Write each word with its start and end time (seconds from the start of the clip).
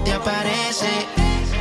te 0.00 0.12
aparece. 0.12 1.06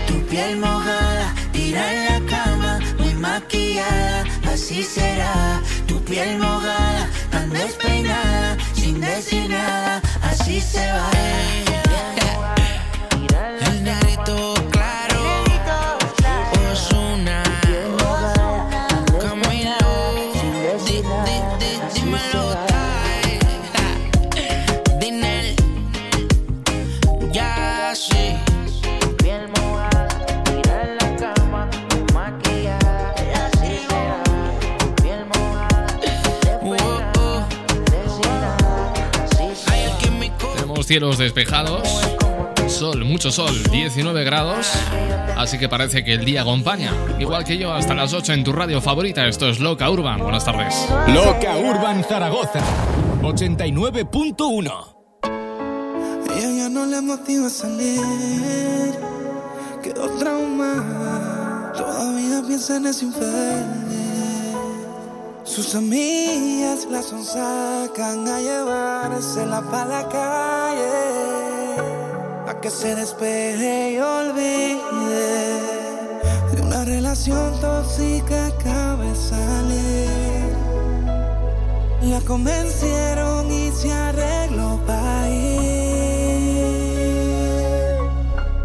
Tu 0.08 0.26
piel 0.28 0.58
mojada, 0.58 1.34
tira 1.52 1.94
en 1.94 2.06
la 2.06 2.32
cama, 2.32 2.80
muy 2.98 3.14
maquillada, 3.16 4.24
así 4.52 4.84
será. 4.84 5.62
Tu 5.88 6.04
piel 6.04 6.40
mojada, 6.40 7.10
tan 7.32 7.50
despeinada, 7.50 8.58
sin 8.74 9.00
decir 9.00 9.50
nada, 9.50 10.02
así 10.22 10.62
se 10.62 10.86
va. 10.92 11.73
Cielos 40.94 41.18
despejados, 41.18 41.90
sol, 42.68 43.04
mucho 43.04 43.32
sol, 43.32 43.52
19 43.72 44.24
grados, 44.24 44.68
así 45.36 45.58
que 45.58 45.68
parece 45.68 46.04
que 46.04 46.14
el 46.14 46.24
día 46.24 46.44
acompaña. 46.44 46.94
Igual 47.20 47.44
que 47.44 47.58
yo, 47.58 47.74
hasta 47.74 47.96
las 47.96 48.14
8 48.14 48.32
en 48.34 48.44
tu 48.44 48.54
radio 48.54 48.80
favorita, 48.80 49.28
esto 49.28 49.50
es 49.50 49.60
Loca 49.60 49.90
Urban. 49.90 50.20
Buenas 50.20 50.46
tardes. 50.46 50.88
Loca 51.08 51.58
Urban 51.58 52.04
Zaragoza 52.04 52.60
89.1 53.24 54.96
Ella 56.38 56.58
ya 56.58 56.70
no 56.70 56.86
le 56.86 57.02
motiva 57.02 57.48
a 57.48 57.50
salir. 57.50 58.94
Quedó 59.82 60.12
traumada. 60.20 61.74
Todavía 61.76 62.44
piensa 62.46 62.78
en 62.78 62.86
ese 62.86 63.06
infiel. 63.06 63.83
Sus 65.44 65.76
amigas 65.76 66.88
la 66.90 67.02
sonsacan 67.02 68.28
a 68.28 68.40
llevársela 68.40 69.62
para 69.62 69.86
la 69.86 70.10
calle. 70.10 70.92
A 72.48 72.60
que 72.62 72.70
se 72.70 72.96
despeje 72.96 73.92
y 73.92 74.00
olvide 74.00 75.62
de 76.52 76.62
una 76.62 76.86
relación 76.86 77.60
tóxica 77.60 78.52
de 78.96 79.16
salir. 79.16 80.54
La 82.04 82.22
convencieron 82.22 83.52
y 83.52 83.72
se 83.72 83.92
arregló 83.92 84.80
para 84.86 85.30
ir. 85.30 85.54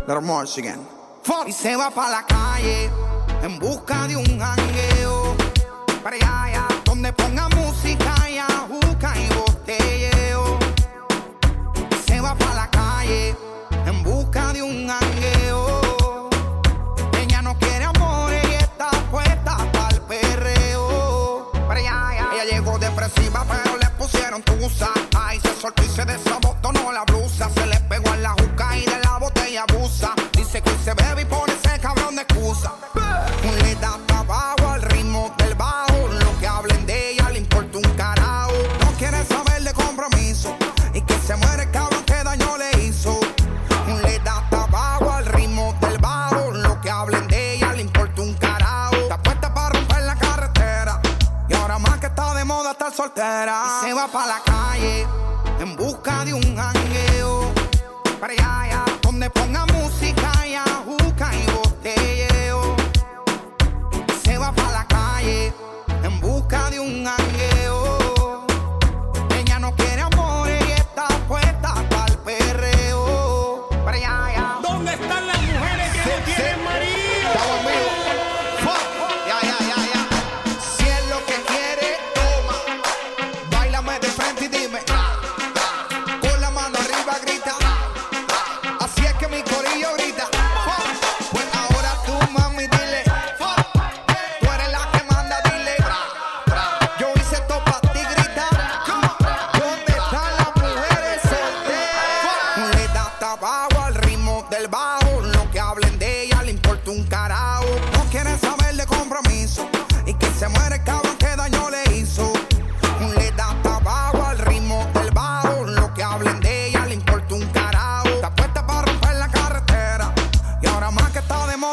Little 0.06 0.22
again. 0.58 0.80
Y 1.46 1.52
se 1.52 1.76
va 1.76 1.90
para 1.90 2.10
la 2.10 2.26
calle 2.26 2.90
en 3.42 3.58
busca 3.58 4.06
de 4.06 4.16
un 4.16 4.38
jangueo. 4.38 5.36
Para 6.02 6.16
allá, 6.16 6.44
allá, 6.44 6.67
donde 6.98 7.12
ponga 7.12 7.48
música 7.50 8.28
y 8.28 8.38
ajuca 8.38 9.14
y. 9.16 9.47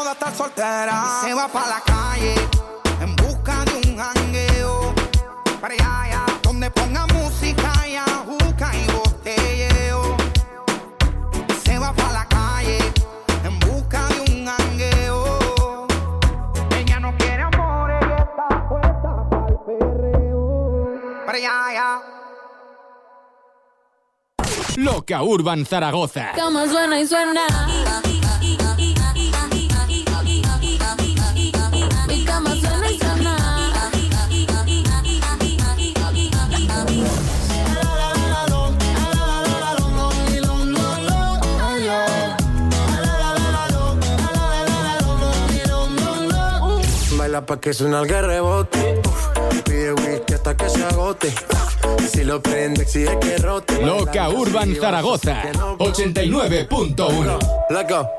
de 0.06 0.12
estar 0.12 0.34
soltera. 0.34 1.20
Y 1.22 1.26
se 1.26 1.34
va 1.34 1.48
para 1.48 1.68
la 1.68 1.80
calle 1.80 2.34
en 3.00 3.16
busca 3.16 3.64
de 3.64 3.74
un 3.74 3.98
jangueo. 3.98 4.94
Para 5.60 5.74
allá, 5.74 6.02
allá, 6.02 6.26
donde 6.42 6.70
ponga 6.70 7.06
música 7.08 7.72
y 7.88 7.96
ajuca 7.96 8.70
y 8.76 8.86
botelleo. 8.92 10.16
Y 11.48 11.52
se 11.68 11.78
va 11.78 11.92
para 11.92 12.12
la 12.12 12.26
calle 12.26 12.78
en 13.44 13.58
busca 13.58 14.06
de 14.08 14.20
un 14.20 14.46
jangueo. 14.46 15.86
Ella 16.76 17.00
no 17.00 17.16
quiere 17.18 17.42
amor, 17.42 17.90
ella 17.90 18.16
está 18.16 18.68
puesta 18.68 19.28
para 19.28 19.48
el 19.48 19.58
perreo. 19.66 21.00
Para 21.26 21.38
allá, 21.38 21.66
allá. 21.66 22.02
Loca 24.76 25.22
Urban 25.22 25.64
Zaragoza 25.64 26.32
Cama 26.36 26.68
suena 26.68 27.00
y 27.00 27.06
suena. 27.06 27.46
Baila 47.36 47.46
pa' 47.46 47.60
que 47.60 47.74
suena 47.74 48.00
el 48.00 48.08
rebote. 48.08 49.02
Pide 49.64 49.92
whisky 49.92 50.32
hasta 50.34 50.56
que 50.56 50.70
se 50.70 50.82
agote. 50.84 51.34
Si 52.10 52.24
lo 52.24 52.40
prende, 52.40 52.82
exige 52.82 53.18
que 53.18 53.36
rote. 53.38 53.84
Loca 53.84 54.30
Urban 54.30 54.74
Zaragoza 54.74 55.42
89.1 55.78 57.38
Loco. 57.68 58.10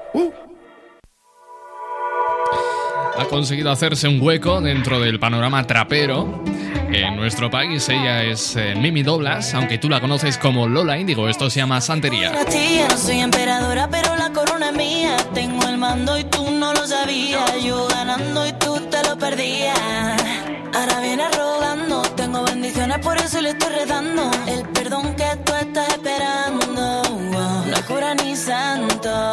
Ha 3.17 3.25
conseguido 3.25 3.71
hacerse 3.71 4.07
un 4.07 4.21
hueco 4.21 4.61
dentro 4.61 4.99
del 4.99 5.19
panorama 5.19 5.65
trapero. 5.65 6.43
En 6.89 7.15
nuestro 7.15 7.49
país 7.49 7.89
ella 7.89 8.23
es 8.23 8.55
eh, 8.55 8.75
Mimi 8.77 9.01
Doblas, 9.01 9.53
aunque 9.55 9.79
tú 9.79 9.89
la 9.89 9.99
conoces 9.99 10.37
como 10.37 10.67
Lola 10.67 10.97
Índigo. 10.97 11.27
Esto 11.27 11.49
se 11.49 11.59
llama 11.59 11.81
Santería. 11.81 12.31
Yo 12.31 12.87
no 12.87 12.97
soy 12.97 13.19
emperadora, 13.21 13.89
pero 13.89 14.15
la 14.15 14.31
corona 14.31 14.69
es 14.69 14.75
mía. 14.77 15.17
Tengo 15.33 15.67
el 15.67 15.77
mando 15.77 16.17
y 16.17 16.23
tú 16.25 16.51
no 16.51 16.73
lo 16.73 16.85
sabías. 16.85 17.63
Yo 17.63 17.87
ganando 17.87 18.47
y 18.47 18.51
tú 18.53 18.86
Ahora 19.19 20.99
vienes 21.01 21.35
rogando. 21.35 22.01
Tengo 22.15 22.43
bendiciones, 22.43 22.99
por 22.99 23.17
eso 23.17 23.41
le 23.41 23.49
estoy 23.49 23.73
redando. 23.73 24.29
El 24.47 24.61
perdón 24.69 25.15
que 25.15 25.25
tú 25.43 25.53
estás 25.55 25.89
esperando. 25.89 27.01
wow, 27.31 27.65
No 27.65 27.85
cura 27.87 28.13
ni 28.15 28.35
santo. 28.35 29.31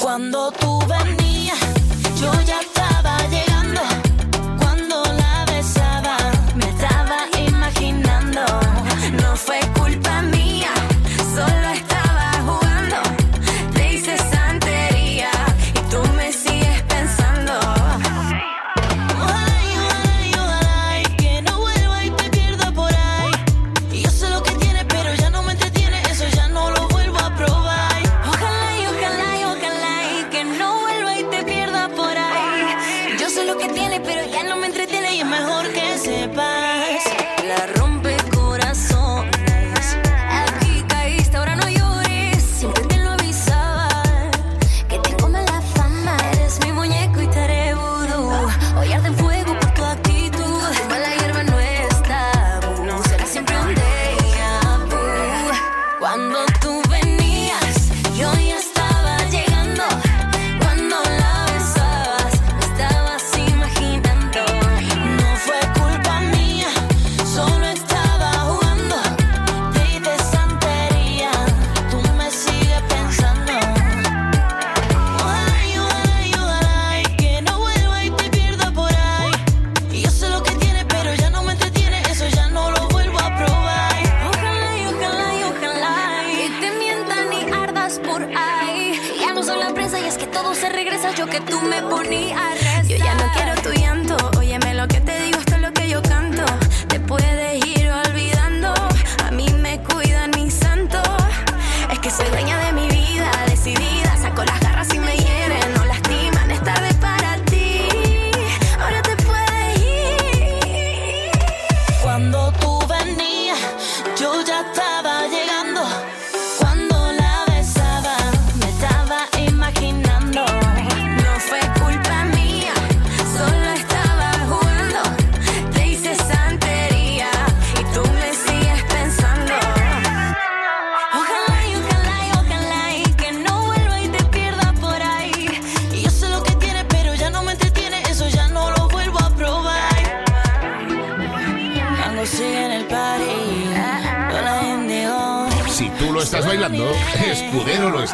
Cuando 0.00 0.52
tú 0.52 0.78
venías, 0.86 1.58
yo 2.20 2.32
ya 2.44 2.60
estaba 2.60 2.95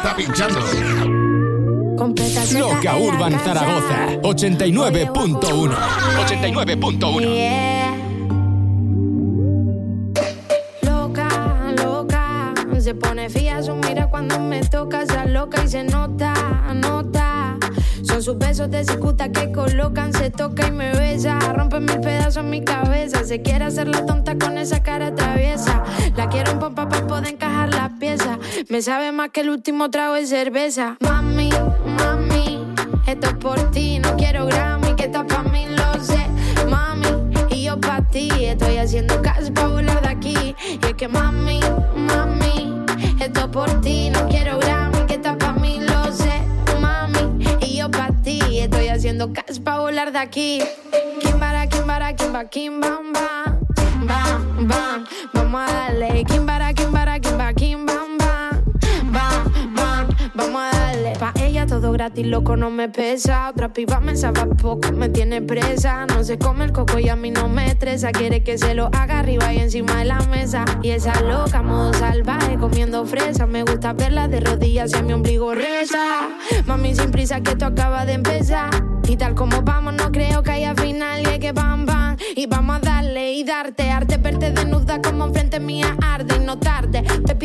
está 0.03 0.15
pinchando. 0.17 0.59
Loca 2.59 2.97
Urban 2.97 3.39
Zaragoza 3.39 4.07
89.1 4.21 5.71
89.1 6.27 7.93
Loca, 10.81 11.29
loca, 11.81 12.53
se 12.79 12.93
pone 12.95 13.29
fía 13.29 13.63
su 13.63 13.75
mira 13.75 14.09
cuando 14.09 14.39
me 14.41 14.59
toca, 14.61 15.05
se 15.05 15.25
loca 15.29 15.63
y 15.63 15.69
se 15.69 15.85
nota, 15.85 16.33
nota. 16.73 17.57
Son 18.03 18.21
sus 18.21 18.37
besos 18.37 18.69
de 18.69 18.83
cicuta 18.83 19.31
que 19.31 19.53
colocan, 19.53 20.11
se 20.11 20.29
toca 20.29 20.67
y 20.67 20.71
me 20.71 20.91
besa, 20.91 21.39
rompe 21.39 21.79
mil 21.79 22.01
pedazos 22.01 22.43
en 22.43 22.49
mi 22.49 22.61
cabeza. 22.61 23.23
Se 23.23 23.41
quiere 23.41 23.63
hacer 23.65 23.87
la 23.87 24.05
tonta 24.05 24.37
con 24.37 24.57
esa 24.57 24.83
cara 24.83 25.15
traviesa. 25.15 25.81
La 26.17 26.27
quiero 26.27 26.51
en 26.51 26.59
pompa 26.59 26.89
para 26.89 27.07
poder. 27.07 27.42
Me 28.69 28.81
sabe 28.81 29.11
más 29.11 29.29
que 29.29 29.41
el 29.41 29.49
último 29.49 29.89
trago 29.89 30.13
de 30.13 30.25
cerveza. 30.25 30.97
Mami, 31.01 31.49
mami, 31.97 32.65
esto 33.07 33.27
es 33.27 33.33
por 33.35 33.71
ti, 33.71 33.99
no 33.99 34.15
quiero 34.15 34.45
Grammy, 34.45 34.95
que 34.95 35.05
está 35.05 35.25
pa' 35.25 35.43
mí, 35.43 35.67
lo 35.67 36.03
sé. 36.03 36.27
Mami, 36.69 37.07
y 37.49 37.63
yo 37.63 37.79
pa' 37.79 38.01
ti, 38.01 38.29
estoy 38.45 38.77
haciendo 38.77 39.21
caso 39.21 39.53
pa' 39.53 39.67
volar 39.67 40.01
de 40.01 40.07
aquí. 40.07 40.55
Y 40.61 40.85
es 40.85 40.93
que 40.93 41.07
mami, 41.07 41.59
mami, 41.95 42.73
esto 43.19 43.41
es 43.41 43.47
por 43.47 43.81
ti, 43.81 44.09
no 44.09 44.27
quiero 44.29 44.59
Grammy, 44.59 45.05
que 45.07 45.15
está 45.15 45.37
pa' 45.37 45.53
mí, 45.53 45.79
lo 45.79 46.11
sé. 46.11 46.41
Mami, 46.79 47.45
y 47.59 47.77
yo 47.77 47.91
pa' 47.91 48.11
ti, 48.23 48.39
estoy 48.59 48.87
haciendo 48.87 49.33
caso 49.33 49.61
pa' 49.63 49.79
volar 49.79 50.11
de 50.11 50.19
aquí. 50.19 50.61
Kimbara, 51.19 51.67
kimbara, 51.67 52.15
kimba, 52.15 52.45
kimbam, 52.45 53.11
bam, 53.13 53.59
bam, 54.07 54.67
bam, 54.67 55.05
vamos 55.33 55.61
a 55.61 55.73
darle. 55.73 56.23
Kimbara, 56.25 56.73
kimbara, 56.73 56.92
gratis, 61.93 62.25
loco, 62.25 62.57
no 62.57 62.69
me 62.69 62.89
pesa. 62.89 63.49
Otra 63.49 63.71
piba 63.71 63.99
me 63.99 64.15
sabe 64.15 64.45
poco, 64.61 64.91
me 64.91 65.09
tiene 65.09 65.41
presa. 65.41 66.05
No 66.07 66.23
se 66.23 66.37
come 66.37 66.65
el 66.65 66.73
coco 66.73 66.99
y 66.99 67.07
a 67.07 67.15
mí 67.15 67.31
no 67.31 67.47
me 67.47 67.67
estresa. 67.67 68.11
Quiere 68.11 68.43
que 68.43 68.57
se 68.57 68.73
lo 68.73 68.87
haga 68.87 69.19
arriba 69.19 69.53
y 69.53 69.59
encima 69.59 69.97
de 69.99 70.05
la 70.05 70.19
mesa. 70.21 70.65
Y 70.81 70.89
esa 70.89 71.21
loca, 71.21 71.61
modo 71.61 71.93
salvaje, 71.93 72.57
comiendo 72.57 73.05
fresa. 73.05 73.45
Me 73.45 73.63
gusta 73.63 73.93
verla 73.93 74.27
de 74.27 74.41
rodillas 74.41 74.91
y 74.91 74.95
a 74.95 75.03
mi 75.03 75.13
ombligo 75.13 75.53
reza. 75.53 76.29
Mami, 76.65 76.95
sin 76.95 77.11
prisa, 77.11 77.41
que 77.41 77.51
esto 77.51 77.67
acaba 77.67 78.05
de 78.05 78.13
empezar. 78.13 78.71
Y 79.07 79.15
tal 79.15 79.35
como 79.35 79.61
vamos, 79.61 79.93
no 79.93 80.11
creo 80.11 80.41
que 80.43 80.51
haya 80.51 80.75
final. 80.75 81.21
Y 81.21 81.39
que 81.39 81.51
bam, 81.51 81.85
bam. 81.85 82.17
Y 82.35 82.47
vamos 82.47 82.77
a 82.77 82.79
darle 82.79 83.33
y 83.33 83.43
darte. 83.43 83.91
Arte, 83.91 84.17
verte 84.17 84.51
desnuda 84.51 85.01
como 85.01 85.25
enfrente 85.25 85.59
mía 85.59 85.95
arde. 86.01 86.22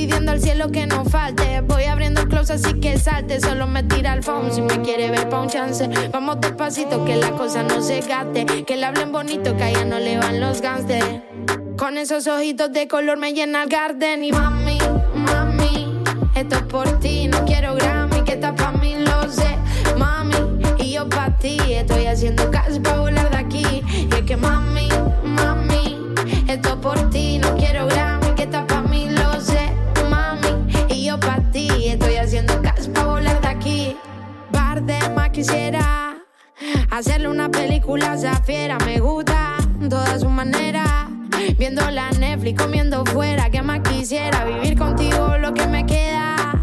Pidiendo 0.08 0.32
al 0.32 0.40
cielo 0.40 0.70
que 0.70 0.86
no 0.86 1.04
falte. 1.04 1.60
Voy 1.60 1.84
abriendo 1.84 2.22
el 2.22 2.28
close 2.28 2.54
así 2.54 2.72
que 2.80 2.98
salte. 2.98 3.40
Solo 3.40 3.66
me 3.66 3.82
tira 3.82 4.12
al 4.12 4.22
phone 4.22 4.50
si 4.50 4.62
me 4.62 4.80
quiere 4.80 5.10
ver 5.10 5.28
pa' 5.28 5.40
un 5.40 5.48
chance. 5.48 5.88
Vamos 6.10 6.40
despacito, 6.40 7.04
que 7.04 7.16
la 7.16 7.32
cosa 7.32 7.62
no 7.62 7.82
se 7.82 8.00
gaste. 8.00 8.46
Que 8.64 8.76
le 8.76 8.86
hablen 8.86 9.12
bonito, 9.12 9.54
que 9.56 9.64
a 9.64 9.70
ella 9.70 9.84
no 9.84 9.98
le 9.98 10.16
van 10.16 10.40
los 10.40 10.62
gangsters. 10.62 11.20
Con 11.76 11.98
esos 11.98 12.26
ojitos 12.26 12.72
de 12.72 12.88
color 12.88 13.18
me 13.18 13.34
llena 13.34 13.64
el 13.64 13.68
garden. 13.68 14.24
Y 14.24 14.32
mami, 14.32 14.78
mami, 15.14 16.02
esto 16.34 16.56
es 16.56 16.62
por 16.62 17.00
ti. 17.00 17.28
No 17.28 17.44
quiero 17.44 17.74
Grammy, 17.74 18.22
que 18.24 18.32
está 18.32 18.54
pa' 18.54 18.72
mí, 18.72 18.96
lo 18.98 19.30
sé. 19.30 19.58
Mami, 19.98 20.36
y 20.78 20.92
yo 20.92 21.06
pa' 21.08 21.36
ti. 21.36 21.58
Estoy 21.68 22.06
haciendo 22.06 22.50
caso 22.50 22.82
pa' 22.82 22.98
volar 22.98 23.30
de 23.30 23.36
aquí. 23.36 23.82
Y 23.92 24.08
es 24.14 24.22
que 24.22 24.38
mami, 24.38 24.88
mami, 25.22 25.98
esto 26.48 26.70
es 26.70 26.76
por 26.76 27.10
ti. 27.10 27.38
No 27.38 27.54
quiero 27.56 27.87
hacerle 36.98 37.28
una 37.28 37.48
película 37.48 38.12
a 38.12 38.14
esa 38.16 38.42
fiera. 38.42 38.76
Me 38.84 38.98
gusta 38.98 39.56
toda 39.88 40.18
su 40.18 40.28
manera. 40.28 41.08
Viendo 41.56 41.88
la 41.90 42.10
Netflix, 42.10 42.60
comiendo 42.60 43.04
fuera. 43.06 43.50
¿Qué 43.50 43.62
más 43.62 43.80
quisiera? 43.80 44.44
Vivir 44.44 44.76
contigo 44.76 45.38
lo 45.38 45.54
que 45.54 45.66
me 45.68 45.86
queda. 45.86 46.60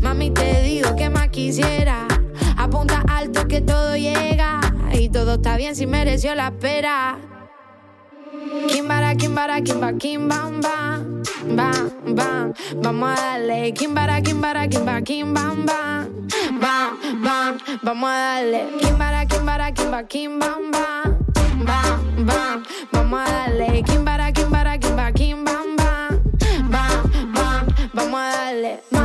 Mami, 0.00 0.30
te 0.30 0.62
digo 0.62 0.96
que 0.96 1.08
más 1.08 1.28
quisiera. 1.28 2.08
Apunta 2.56 3.04
alto 3.08 3.46
que 3.46 3.60
todo 3.60 3.96
llega. 3.96 4.60
Y 4.92 5.08
todo 5.08 5.34
está 5.34 5.56
bien 5.56 5.76
si 5.76 5.86
mereció 5.86 6.34
la 6.34 6.48
espera. 6.48 7.18
Kimbara, 8.68 9.14
kimbara, 9.14 9.60
kimba, 9.60 9.92
kimbam, 9.92 10.60
bam. 11.56 11.90
bam. 12.14 12.54
Vamos 12.82 13.18
a 13.18 13.38
darle 13.38 13.72
kimbara, 13.72 14.20
kimbara, 14.22 14.68
kimba, 14.68 15.02
kim, 15.02 15.34
bam, 15.34 15.64
bam. 15.66 16.28
Bam, 16.60 17.22
bam. 17.22 17.58
Vamos 17.82 18.10
a 18.10 18.40
darle 18.40 18.78
kimbara, 18.80 19.26
kimbara, 19.26 19.72
kimba, 19.72 20.02
kim, 20.08 20.38
bam, 20.38 20.70
bam. 20.70 21.18
Bam, 21.64 22.26
bam. 22.26 22.64
Vamos 22.92 23.20
a 23.20 23.32
darle 23.32 23.82
kimbara, 23.82 24.32
kimbara, 24.32 24.78
kimba, 24.78 25.12
kim, 25.12 25.44
bam, 25.44 25.76
bam. 25.76 26.22
Bam, 26.70 27.32
bam. 27.34 27.66
Vamos 27.94 28.20
a 28.20 28.32
darle 28.36 28.99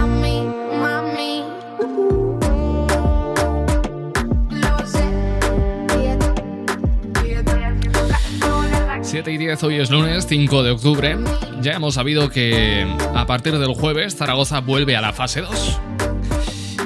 7 9.16 9.32
y 9.32 9.38
10, 9.38 9.64
hoy 9.64 9.76
es 9.76 9.92
lunes 9.92 10.26
5 10.28 10.62
de 10.62 10.72
octubre. 10.72 11.18
Ya 11.62 11.72
hemos 11.72 11.94
sabido 11.94 12.30
que 12.30 12.86
a 13.16 13.26
partir 13.26 13.58
del 13.58 13.74
jueves 13.74 14.18
Zaragoza 14.18 14.60
vuelve 14.60 14.98
a 14.98 15.00
la 15.00 15.14
fase 15.14 15.40
2. 15.40 15.80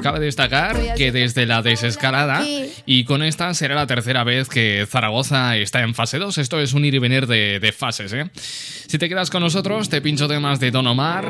Cabe 0.00 0.20
destacar 0.20 0.94
que 0.94 1.10
desde 1.10 1.44
la 1.44 1.60
desescalada 1.62 2.44
y 2.86 3.02
con 3.02 3.24
esta 3.24 3.52
será 3.54 3.74
la 3.74 3.88
tercera 3.88 4.22
vez 4.22 4.48
que 4.48 4.86
Zaragoza 4.88 5.56
está 5.56 5.82
en 5.82 5.92
fase 5.92 6.20
2. 6.20 6.38
Esto 6.38 6.60
es 6.60 6.72
un 6.72 6.84
ir 6.84 6.94
y 6.94 7.00
venir 7.00 7.26
de, 7.26 7.58
de 7.58 7.72
fases, 7.72 8.12
¿eh? 8.12 8.30
Si 8.32 8.96
te 8.96 9.08
quedas 9.08 9.28
con 9.28 9.42
nosotros, 9.42 9.88
te 9.88 10.00
pincho 10.00 10.28
temas 10.28 10.60
de 10.60 10.70
Don 10.70 10.86
Omar, 10.86 11.28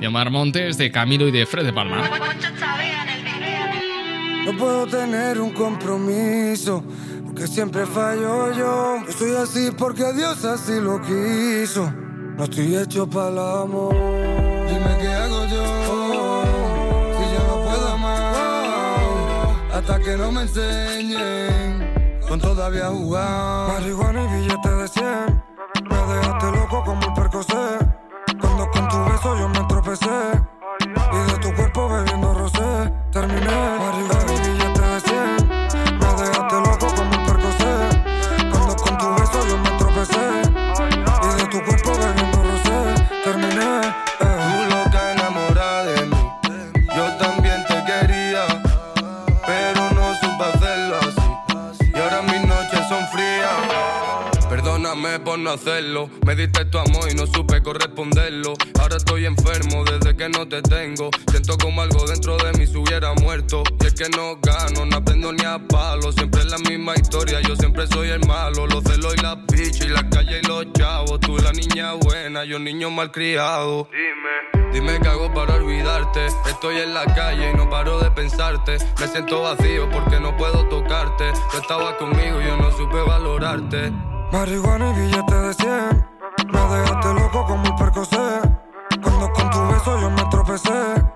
de 0.00 0.06
Omar 0.06 0.30
Montes, 0.30 0.78
de 0.78 0.90
Camilo 0.90 1.28
y 1.28 1.30
de 1.30 1.44
Fred 1.44 1.66
de 1.66 1.74
Palma. 1.74 2.08
No 4.46 4.56
puedo 4.56 4.86
tener 4.86 5.38
un 5.38 5.50
compromiso, 5.50 6.82
porque 7.38 7.54
siempre 7.54 7.86
fallo 7.86 8.52
yo. 8.52 8.98
Yo 9.06 9.12
soy 9.12 9.36
así 9.36 9.70
porque 9.70 10.12
Dios 10.12 10.44
así 10.44 10.80
lo 10.80 11.00
quiso. 11.00 11.88
No 12.36 12.42
estoy 12.42 12.76
hecho 12.76 13.08
para 13.08 13.28
el 13.28 13.38
amor. 13.38 13.94
Dime 13.94 14.98
qué 15.00 15.08
hago 15.08 15.44
yo, 15.46 16.42
si 17.14 17.34
yo 17.34 17.40
no 17.46 17.62
puedo 17.62 17.88
amar. 17.92 19.72
Hasta 19.72 20.00
que 20.00 20.16
no 20.16 20.32
me 20.32 20.42
enseñen, 20.42 22.20
con 22.28 22.40
todavía 22.40 22.86
jugar. 22.86 23.68
Marihuana 23.68 24.24
y 24.24 24.40
billete 24.40 24.70
de 24.70 24.88
100, 24.88 25.42
me 25.88 26.14
dejaste 26.14 26.50
loco 26.58 26.82
como 26.84 27.06
el 27.06 27.12
percocé. 27.12 27.78
Cuando 28.40 28.68
con 28.70 28.88
tu 28.88 29.04
beso 29.12 29.38
yo 29.38 29.48
me 29.48 29.64
tropecé, 29.68 30.42
Hacerlo. 55.48 56.10
Me 56.26 56.36
diste 56.36 56.66
tu 56.66 56.76
amor 56.78 57.10
y 57.10 57.14
no 57.14 57.26
supe 57.26 57.62
corresponderlo. 57.62 58.52
Ahora 58.78 58.96
estoy 58.98 59.24
enfermo 59.24 59.82
desde 59.82 60.14
que 60.14 60.28
no 60.28 60.46
te 60.46 60.60
tengo. 60.60 61.08
Siento 61.30 61.56
como 61.56 61.80
algo 61.80 62.04
dentro 62.04 62.36
de 62.36 62.52
mí 62.58 62.66
se 62.66 62.76
hubiera 62.76 63.14
muerto. 63.14 63.62
Y 63.80 63.86
es 63.86 63.94
que 63.94 64.10
no 64.10 64.36
gano, 64.42 64.84
no 64.84 64.98
aprendo 64.98 65.32
ni 65.32 65.42
a 65.46 65.58
palo. 65.58 66.12
Siempre 66.12 66.42
es 66.42 66.46
la 66.50 66.58
misma 66.58 66.94
historia, 66.96 67.40
yo 67.40 67.56
siempre 67.56 67.86
soy 67.86 68.10
el 68.10 68.26
malo. 68.26 68.66
Los 68.66 68.84
celos 68.84 69.14
y 69.16 69.22
las 69.22 69.38
bichas 69.46 69.86
y 69.86 69.88
la 69.88 70.06
calle 70.10 70.40
y 70.42 70.46
los 70.46 70.70
chavos. 70.74 71.18
Tú 71.20 71.38
la 71.38 71.52
niña 71.52 71.94
buena, 71.94 72.44
yo 72.44 72.58
niño 72.58 72.90
malcriado. 72.90 73.88
Dime. 73.90 74.70
Dime 74.74 75.00
qué 75.00 75.08
hago 75.08 75.32
para 75.32 75.54
olvidarte. 75.54 76.26
Estoy 76.46 76.76
en 76.76 76.92
la 76.92 77.06
calle 77.14 77.52
y 77.52 77.56
no 77.56 77.70
paro 77.70 78.00
de 78.00 78.10
pensarte. 78.10 78.76
Me 79.00 79.08
siento 79.08 79.40
vacío 79.40 79.88
porque 79.90 80.20
no 80.20 80.36
puedo 80.36 80.68
tocarte. 80.68 81.32
Tú 81.50 81.56
estabas 81.56 81.94
conmigo 81.94 82.38
y 82.42 82.44
yo 82.44 82.56
no 82.58 82.70
supe 82.76 83.00
valorarte. 83.00 83.90
Marihuana 84.32 84.90
y 84.90 85.00
billete 85.00 85.34
de 85.34 85.54
100 85.54 86.06
Me 86.52 86.60
dejaste 86.60 87.14
loco 87.14 87.44
como 87.46 87.64
el 87.64 87.74
percocé 87.74 88.40
Cuando 89.02 89.32
con 89.32 89.50
tu 89.50 89.66
beso 89.68 90.00
yo 90.00 90.10
me 90.10 90.22
tropecé 90.30 91.07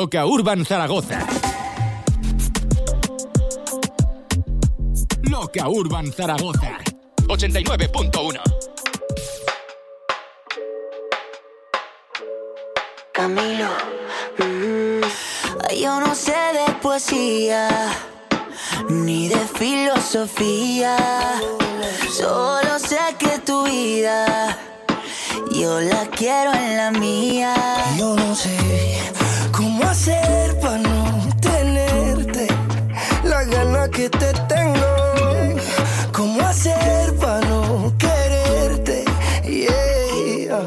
Loca 0.00 0.24
Urban 0.24 0.64
Zaragoza. 0.64 1.18
Loca 5.24 5.68
Urban 5.68 6.10
Zaragoza. 6.10 6.78
89.1. 7.28 8.40
Camilo. 13.12 13.68
mm, 14.38 15.00
Yo 15.78 16.00
no 16.00 16.14
sé 16.14 16.32
de 16.32 16.72
poesía 16.80 17.68
ni 18.88 19.28
de 19.28 19.36
filosofía. 19.58 20.96
Solo 22.10 22.78
sé 22.78 23.00
que 23.18 23.38
tu 23.40 23.64
vida 23.64 24.56
yo 25.52 25.78
la 25.80 26.06
quiero 26.06 26.54
en 26.54 26.76
la 26.78 26.90
mía. 26.90 27.54
Yo 27.98 28.14
no 28.16 28.34
sé 28.34 28.56
cómo 29.60 29.84
hacer 29.84 30.58
para 30.58 30.78
no 30.78 31.28
tenerte 31.40 32.46
la 33.24 33.44
gana 33.44 33.88
que 33.90 34.08
te 34.08 34.32
tengo. 34.48 34.90
Cómo 36.12 36.40
hacer 36.40 37.14
para 37.16 37.40
no 37.46 37.92
quererte. 37.98 39.04
Yeah. 39.44 40.62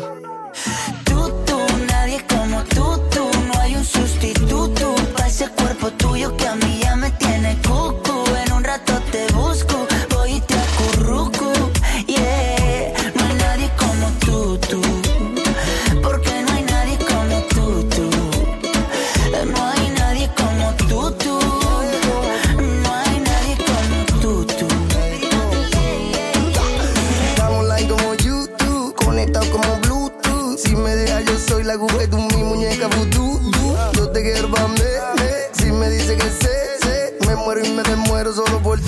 Tú, 1.05 1.19
tú, 1.45 1.57
nadie 1.91 2.23
como 2.33 2.63
tú, 2.75 2.85
tú. 3.09 3.23
No 3.47 3.61
hay 3.61 3.75
un 3.75 3.85
sustituto 3.85 4.93
para 5.13 5.27
ese 5.27 5.47
cuerpo 5.49 5.89
tuyo 5.91 6.37
que 6.37 6.47
a 6.47 6.55
mí 6.55 6.72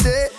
dice 0.05 0.34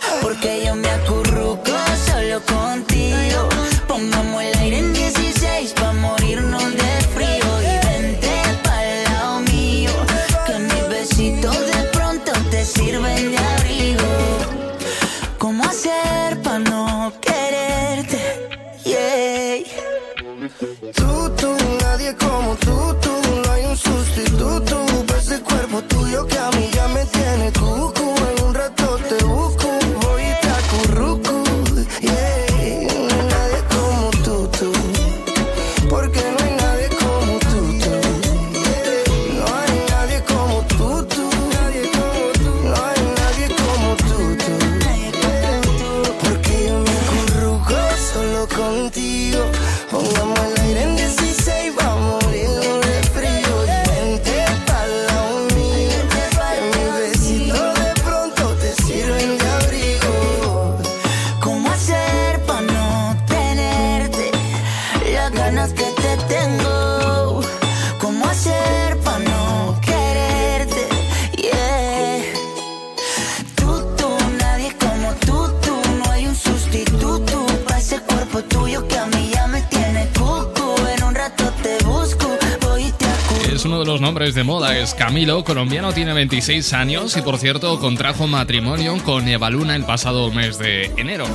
Camilo, 84.94 85.42
colombiano, 85.44 85.92
tiene 85.92 86.12
26 86.12 86.72
años 86.72 87.16
y 87.16 87.22
por 87.22 87.38
cierto 87.38 87.78
contrajo 87.80 88.26
matrimonio 88.26 88.96
con 89.04 89.26
Evaluna 89.26 89.74
el 89.74 89.84
pasado 89.84 90.30
mes 90.30 90.58
de 90.58 90.86
enero. 90.96 91.26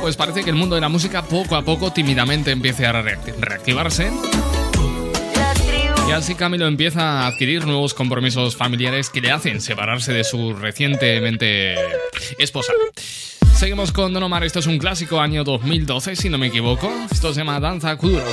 Pues 0.00 0.16
parece 0.16 0.44
que 0.44 0.50
el 0.50 0.56
mundo 0.56 0.74
de 0.74 0.80
la 0.80 0.88
música 0.88 1.22
poco 1.22 1.56
a 1.56 1.62
poco 1.62 1.92
tímidamente 1.92 2.52
empieza 2.52 2.90
a 2.90 3.02
reactivarse. 3.02 4.10
Y 6.08 6.12
así 6.12 6.34
Camilo 6.34 6.66
empieza 6.66 7.22
a 7.22 7.26
adquirir 7.26 7.66
nuevos 7.66 7.92
compromisos 7.92 8.56
familiares 8.56 9.10
que 9.10 9.20
le 9.20 9.32
hacen 9.32 9.60
separarse 9.60 10.12
de 10.12 10.24
su 10.24 10.54
recientemente 10.54 11.74
esposa. 12.38 12.72
Seguimos 13.54 13.90
con 13.90 14.12
Don 14.12 14.22
Omar, 14.22 14.44
esto 14.44 14.60
es 14.60 14.66
un 14.66 14.78
clásico 14.78 15.20
año 15.20 15.42
2012, 15.42 16.14
si 16.14 16.28
no 16.28 16.38
me 16.38 16.48
equivoco. 16.48 16.92
Esto 17.10 17.32
se 17.32 17.40
llama 17.40 17.58
Danza 17.58 17.96
Kuduro. 17.96 18.24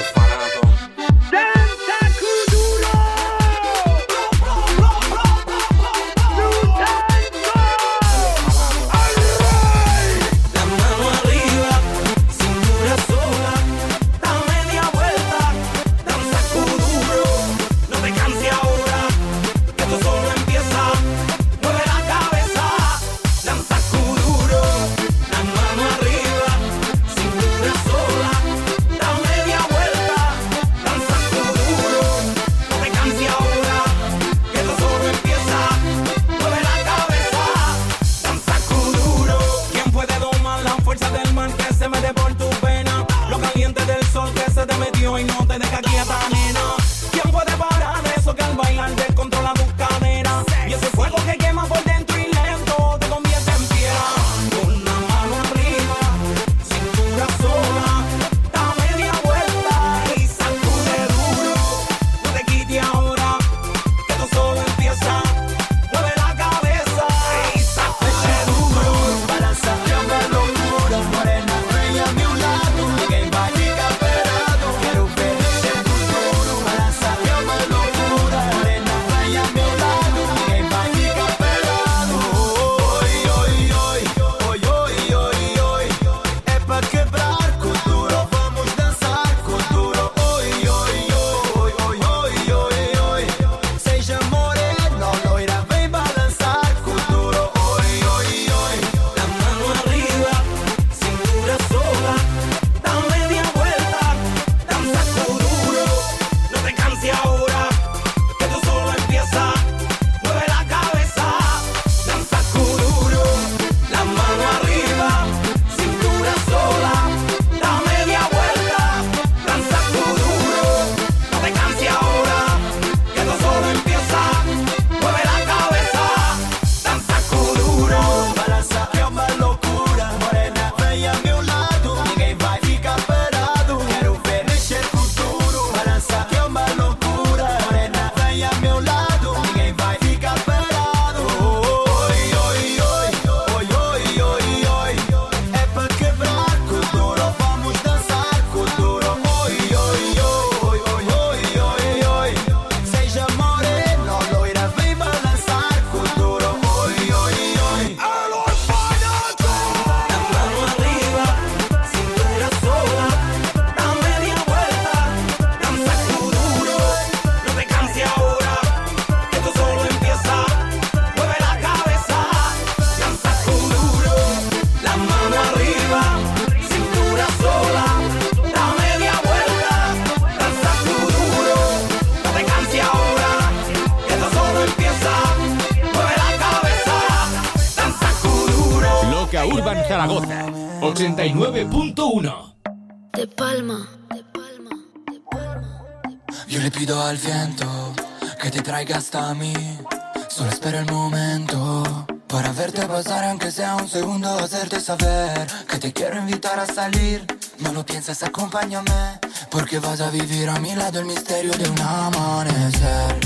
Hacerte 204.63 204.79
saber 204.79 205.47
que 205.67 205.77
te 205.77 205.91
quiero 205.91 206.17
invitar 206.19 206.57
a 206.57 206.65
salir. 206.65 207.25
No 207.59 207.73
lo 207.73 207.85
pienses, 207.85 208.23
acompáñame, 208.23 209.19
porque 209.51 209.79
vas 209.79 209.99
a 209.99 210.09
vivir 210.09 210.47
a 210.47 210.57
mi 210.59 210.73
lado 210.73 210.99
el 210.99 211.05
misterio 211.05 211.51
de 211.51 211.69
un 211.69 211.81
amanecer. 211.81 213.19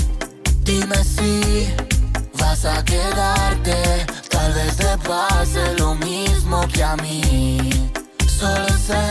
Dime 0.64 0.96
si 1.04 1.72
vas 2.34 2.64
a 2.64 2.84
quedarte, 2.84 4.06
tal 4.28 4.52
vez 4.52 4.76
te 4.76 4.98
pase 4.98 5.74
lo 5.78 5.94
mismo 5.94 6.66
que 6.72 6.82
a 6.82 6.96
mí. 6.96 7.70
Solo 8.26 8.68
sé 8.86 9.04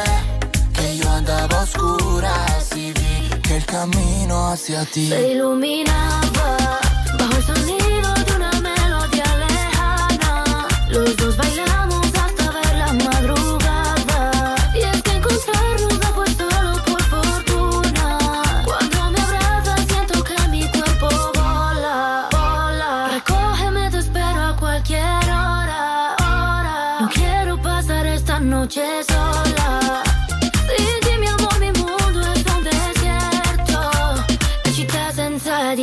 que 0.74 0.98
yo 0.98 1.10
andaba 1.10 1.62
a 1.62 1.63
oscuras 1.63 2.76
y 2.76 2.92
vi 2.92 3.42
que 3.42 3.58
el 3.58 3.66
camino 3.66 4.50
hacia 4.50 4.84
ti 4.86 5.10
Se 5.10 5.32
iluminaba 5.32 6.58
bajo 7.18 7.38
el 7.38 7.44
sonido 7.44 8.13
de 8.26 8.36
una 8.36 8.52
melodía 8.60 9.36
lejana. 9.48 10.68
Los 10.90 11.16
dos 11.16 11.38
bailamos 11.38 11.77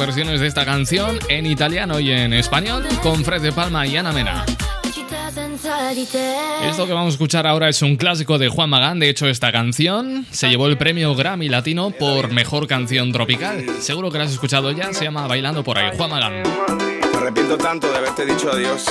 versiones 0.00 0.40
de 0.40 0.46
esta 0.46 0.64
canción 0.64 1.18
en 1.28 1.44
italiano 1.44 2.00
y 2.00 2.10
en 2.10 2.32
español 2.32 2.86
con 3.02 3.22
Fred 3.22 3.42
de 3.42 3.52
Palma 3.52 3.86
y 3.86 3.98
Ana 3.98 4.12
Mena. 4.12 4.46
Esto 6.64 6.86
que 6.86 6.92
vamos 6.94 7.12
a 7.12 7.14
escuchar 7.14 7.46
ahora 7.46 7.68
es 7.68 7.82
un 7.82 7.96
clásico 7.96 8.38
de 8.38 8.48
Juan 8.48 8.70
Magán. 8.70 8.98
De 8.98 9.10
hecho, 9.10 9.28
esta 9.28 9.52
canción 9.52 10.24
se 10.30 10.48
llevó 10.48 10.68
el 10.68 10.78
premio 10.78 11.14
Grammy 11.14 11.50
Latino 11.50 11.90
por 11.90 12.32
mejor 12.32 12.66
canción 12.66 13.12
tropical. 13.12 13.66
Seguro 13.80 14.10
que 14.10 14.16
la 14.16 14.24
has 14.24 14.32
escuchado 14.32 14.72
ya. 14.72 14.92
Se 14.94 15.04
llama 15.04 15.26
Bailando 15.26 15.62
por 15.62 15.76
ahí. 15.76 15.94
Juan 15.94 16.10
Magán. 16.10 16.42
Me 17.12 17.18
arrepiento 17.18 17.58
tanto 17.58 17.90
de 17.92 17.98
haberte 17.98 18.24
dicho 18.24 18.50
adiós. 18.50 18.86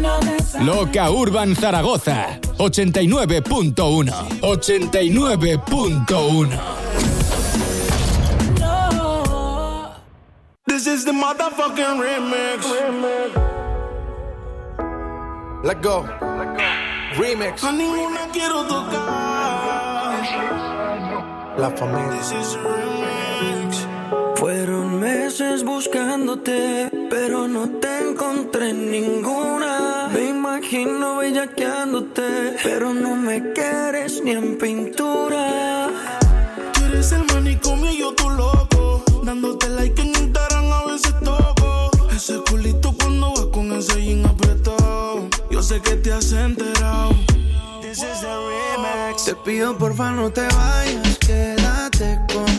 Loca 0.00 1.10
Urban 1.10 1.54
Zaragoza, 1.54 2.38
89.1. 2.58 4.08
89.1. 4.40 6.50
This 10.66 10.86
is 10.86 11.04
the 11.04 11.12
motherfucking 11.12 12.00
remix. 12.00 12.64
Let 15.62 15.82
go. 15.82 16.04
Remix. 17.16 17.62
A 17.62 17.70
ninguna 17.72 18.28
quiero 18.32 18.64
tocar. 18.64 19.06
La 21.58 21.70
familia. 21.76 22.22
Fueron 24.40 24.98
meses 24.98 25.62
buscándote, 25.64 26.90
pero 27.10 27.46
no 27.46 27.68
te 27.78 28.08
encontré 28.08 28.72
ninguna. 28.72 30.08
Me 30.14 30.30
imagino 30.30 31.18
bellaqueándote, 31.18 32.56
pero 32.62 32.94
no 32.94 33.16
me 33.16 33.52
quieres 33.52 34.22
ni 34.24 34.30
en 34.30 34.56
pintura. 34.56 35.90
Tú 36.72 36.84
eres 36.86 37.12
el 37.12 37.26
manicomio 37.26 37.90
y 37.90 38.14
tu 38.16 38.30
loco. 38.30 39.04
Dándote 39.24 39.68
like 39.68 40.00
en 40.00 40.08
Instagram 40.08 40.72
a 40.72 40.84
veces 40.86 41.14
toco. 41.22 41.90
Ese 42.10 42.38
culito 42.48 42.94
cuando 42.98 43.34
vas 43.34 43.46
con 43.52 43.70
ese 43.72 44.02
jean 44.02 44.24
apretado. 44.24 45.28
Yo 45.50 45.62
sé 45.62 45.82
que 45.82 45.96
te 45.96 46.14
has 46.14 46.32
enterado. 46.32 47.10
This 47.82 47.98
is 47.98 48.22
the 48.22 48.34
remix. 48.48 49.22
Te 49.26 49.34
pido 49.44 49.76
porfa 49.76 50.12
no 50.12 50.32
te 50.32 50.46
vayas, 50.48 51.18
quédate 51.18 52.18
con 52.32 52.49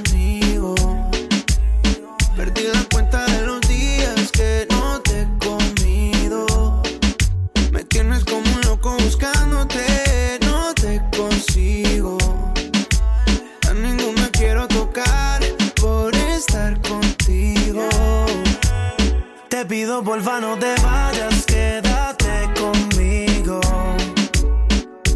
miedo, 19.92 20.02
volva, 20.04 20.40
no 20.40 20.58
te 20.58 20.74
vayas, 20.82 21.46
quédate 21.46 22.50
conmigo. 22.60 23.60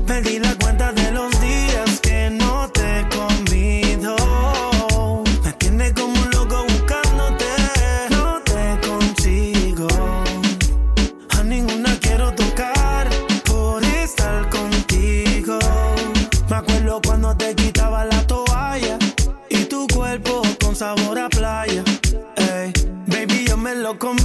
Perdí 0.05 0.39
la 0.39 0.53
cuenta 0.55 0.91
de 0.91 1.11
los 1.11 1.29
días 1.39 1.99
que 2.01 2.29
no 2.29 2.69
te 2.71 2.99
he 2.99 3.09
comido. 3.09 4.15
Me 5.43 5.53
tiene 5.53 5.93
como 5.93 6.13
un 6.21 6.29
loco 6.31 6.63
buscándote, 6.63 7.45
no 8.11 8.41
te 8.43 8.87
consigo. 8.87 9.87
A 11.37 11.43
ninguna 11.43 11.97
quiero 11.99 12.33
tocar 12.33 13.09
por 13.45 13.83
estar 13.83 14.49
contigo. 14.49 15.59
Me 16.49 16.55
acuerdo 16.55 17.01
cuando 17.05 17.35
te 17.35 17.55
quitaba 17.55 18.05
la 18.05 18.21
toalla 18.27 18.97
y 19.49 19.65
tu 19.65 19.87
cuerpo 19.87 20.41
con 20.61 20.75
sabor 20.75 21.19
a 21.19 21.29
playa. 21.29 21.83
Baby, 23.07 23.45
yo 23.47 23.57
me 23.57 23.75
lo 23.75 23.97
comí 23.97 24.24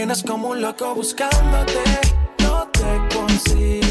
tienes 0.00 0.22
como 0.22 0.48
un 0.48 0.62
loco 0.62 0.94
buscándote. 0.94 1.84
No 2.38 2.66
te 2.72 3.14
consigo. 3.14 3.89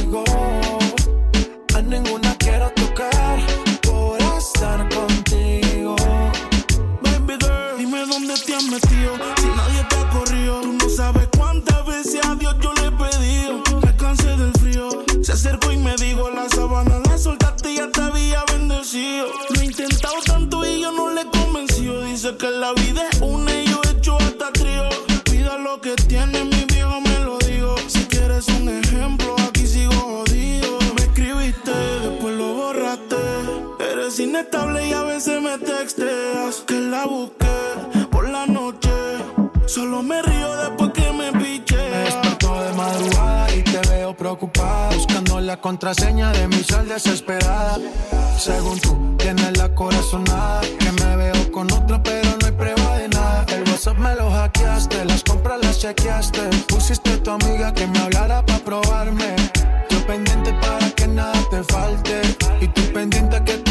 Inestable 34.29 34.87
y 34.87 34.93
a 34.93 35.01
veces 35.05 35.41
me 35.41 35.57
texteas 35.57 36.63
que 36.67 36.79
la 36.79 37.07
busqué 37.07 38.05
por 38.11 38.29
la 38.29 38.45
noche. 38.45 38.91
Solo 39.65 40.03
me 40.03 40.21
río 40.21 40.55
después 40.55 40.91
que 40.93 41.11
me 41.11 41.31
piche. 41.31 41.75
Me 41.75 41.97
desperto 41.97 42.61
de 42.61 42.73
madrugada 42.73 43.55
y 43.55 43.63
te 43.63 43.79
veo 43.89 44.15
preocupada. 44.15 44.93
Buscando 44.93 45.39
la 45.41 45.59
contraseña 45.59 46.31
de 46.31 46.47
mi 46.47 46.63
sal 46.63 46.87
desesperada. 46.87 47.79
Según 48.37 48.79
tú, 48.79 49.15
tienes 49.17 49.57
la 49.57 49.73
corazonada. 49.73 50.61
Que 50.61 50.91
me 50.91 51.15
veo 51.15 51.51
con 51.51 51.71
otra, 51.71 52.01
pero 52.03 52.29
no 52.39 52.45
hay 52.45 52.51
prueba 52.51 52.97
de 52.99 53.09
nada. 53.09 53.45
El 53.49 53.63
WhatsApp 53.63 53.97
me 53.97 54.13
lo 54.13 54.29
hackeaste, 54.29 55.05
las 55.05 55.23
compras 55.23 55.59
las 55.63 55.79
chequeaste. 55.79 56.41
Pusiste 56.67 57.13
a 57.13 57.23
tu 57.23 57.31
amiga 57.31 57.73
que 57.73 57.87
me 57.87 57.97
hablara 57.97 58.45
para 58.45 58.59
probarme. 58.59 59.35
Yo 59.89 60.05
pendiente 60.05 60.53
para 60.61 60.87
que 60.91 61.07
nada 61.07 61.33
te 61.49 61.63
falte. 61.63 62.21
Y 62.61 62.67
tú 62.67 62.81
pendiente 62.93 63.43
que 63.43 63.53
te 63.53 63.68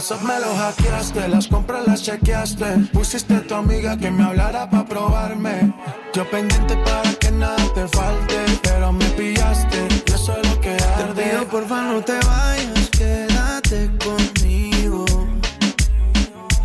WhatsApp 0.00 0.22
me 0.22 0.40
lo 0.40 0.56
hackeaste, 0.56 1.28
las 1.28 1.46
compras 1.46 1.86
las 1.86 2.02
chequeaste. 2.02 2.88
Pusiste 2.90 3.34
a 3.34 3.46
tu 3.46 3.54
amiga 3.54 3.98
que 3.98 4.10
me 4.10 4.24
hablara 4.24 4.70
para 4.70 4.86
probarme. 4.86 5.74
Yo 6.14 6.24
pendiente 6.30 6.74
para 6.86 7.12
que 7.20 7.30
nada 7.30 7.62
te 7.74 7.86
falte. 7.86 8.36
Pero 8.62 8.94
me 8.94 9.04
pillaste, 9.10 9.88
yo 10.06 10.16
soy 10.16 10.42
lo 10.42 10.58
que 10.58 10.70
arde. 10.70 11.12
Te 11.12 11.22
pido 11.22 11.46
porfa 11.48 11.82
no 11.82 12.02
te 12.02 12.14
vayas, 12.14 12.88
quédate 12.88 13.90
conmigo. 14.02 15.04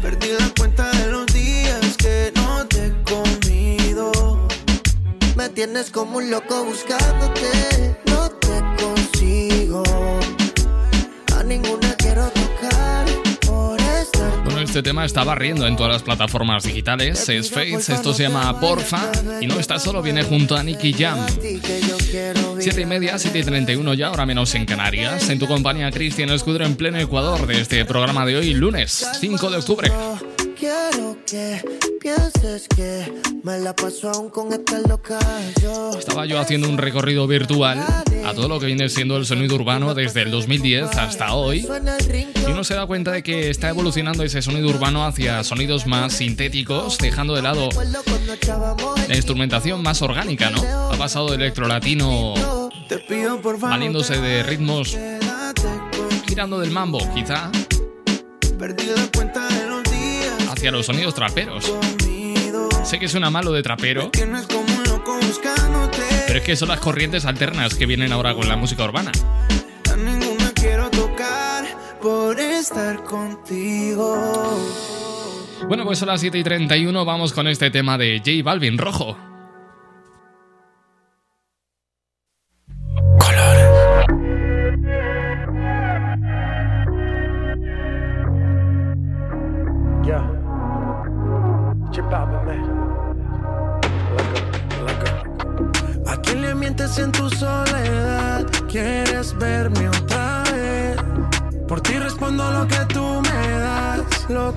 Perdí 0.01 0.29
la 0.39 0.49
cuenta 0.57 0.89
de 0.91 1.07
los 1.07 1.25
días 1.33 1.97
que 1.97 2.31
no 2.35 2.65
te 2.67 2.85
he 2.85 2.93
comido. 3.03 4.47
Me 5.35 5.49
tienes 5.49 5.91
como 5.91 6.19
un 6.19 6.31
loco 6.31 6.63
buscándote, 6.63 7.94
este 14.75 14.89
tema 14.89 15.05
está 15.05 15.23
barriendo 15.23 15.65
en 15.67 15.77
todas 15.77 15.93
las 15.93 16.03
plataformas 16.03 16.65
digitales. 16.65 17.29
Es 17.29 17.49
Faith, 17.49 17.87
esto 17.87 18.13
se 18.13 18.23
llama 18.23 18.59
Porfa. 18.59 19.09
Y 19.39 19.47
no 19.47 19.57
está 19.57 19.79
solo, 19.79 20.01
viene 20.01 20.23
junto 20.23 20.57
a 20.57 20.63
Nicky 20.63 20.91
Jam. 20.91 21.25
que 21.39 21.81
yo 21.87 21.95
quiero 22.11 22.57
7 22.59 22.81
y 22.81 22.85
media, 22.85 23.17
7 23.17 23.39
y 23.39 23.43
31 23.43 23.93
ya, 23.93 24.07
ahora 24.07 24.25
menos 24.25 24.53
en 24.53 24.65
Canarias. 24.65 25.29
En 25.29 25.39
tu 25.39 25.47
compañía, 25.47 25.89
Cristian 25.91 26.29
Escudero 26.29 26.65
en 26.65 26.75
pleno 26.75 26.99
Ecuador 26.99 27.47
de 27.47 27.61
este 27.61 27.85
programa 27.85 28.25
de 28.25 28.35
hoy, 28.35 28.53
lunes 28.53 29.07
5 29.17 29.49
de 29.49 29.57
octubre. 29.57 29.91
Quiero 30.65 31.15
que 31.27 31.61
pienses 32.01 32.67
que 32.75 33.21
me 33.43 33.59
la 33.59 33.75
paso 33.75 34.09
aún 34.09 34.31
con 34.31 34.51
esta 34.51 34.79
loca 34.79 35.19
yo. 35.61 35.91
Estaba 35.95 36.25
yo 36.25 36.39
haciendo 36.39 36.67
un 36.67 36.79
recorrido 36.79 37.27
virtual 37.27 37.77
a 38.25 38.33
todo 38.33 38.47
lo 38.47 38.59
que 38.59 38.65
viene 38.65 38.89
siendo 38.89 39.15
el 39.17 39.27
sonido 39.27 39.53
urbano 39.53 39.93
desde 39.93 40.23
el 40.23 40.31
2010 40.31 40.97
hasta 40.97 41.35
hoy. 41.35 41.67
Y 42.47 42.51
uno 42.51 42.63
se 42.63 42.73
da 42.73 42.87
cuenta 42.87 43.11
de 43.11 43.21
que 43.21 43.51
está 43.51 43.69
evolucionando 43.69 44.23
ese 44.23 44.41
sonido 44.41 44.67
urbano 44.69 45.05
hacia 45.05 45.43
sonidos 45.43 45.85
más 45.85 46.13
sintéticos, 46.13 46.97
dejando 46.97 47.35
de 47.35 47.43
lado 47.43 47.69
la 49.07 49.15
instrumentación 49.15 49.83
más 49.83 50.01
orgánica, 50.01 50.49
¿no? 50.49 50.63
Ha 50.63 50.97
pasado 50.97 51.27
de 51.29 51.35
electro 51.35 51.67
latino 51.67 52.71
valiéndose 53.59 54.19
de 54.19 54.41
ritmos 54.41 54.97
girando 56.27 56.59
del 56.59 56.71
mambo, 56.71 56.97
quizá, 57.13 57.51
Perdí 58.57 58.85
la 58.85 59.07
cuenta 59.13 59.47
de 59.49 59.65
hacia 60.55 60.71
los 60.71 60.85
sonidos 60.85 61.13
traperos. 61.13 61.71
Sé 62.83 62.97
que 62.99 63.07
suena 63.07 63.29
malo 63.29 63.51
de 63.51 63.61
trapero, 63.61 64.09
pero 66.27 66.39
es 66.39 66.45
que 66.45 66.55
son 66.55 66.69
las 66.69 66.79
corrientes 66.79 67.25
alternas 67.25 67.75
que 67.75 67.85
vienen 67.85 68.11
ahora 68.11 68.33
con 68.33 68.47
la 68.47 68.55
música 68.55 68.83
urbana. 68.83 69.11
A 69.91 69.95
ninguna 69.97 70.51
quiero 70.53 70.89
tocar 70.89 71.65
por 72.01 72.39
estar 72.39 73.03
contigo. 73.03 74.15
Bueno, 75.67 75.83
pues 75.83 75.99
son 75.99 76.07
las 76.07 76.21
7 76.21 76.37
y 76.37 76.43
31, 76.43 77.05
vamos 77.05 77.33
con 77.33 77.47
este 77.47 77.71
tema 77.71 77.97
de 77.97 78.19
J 78.19 78.43
Balvin 78.43 78.77
Rojo. 78.77 79.17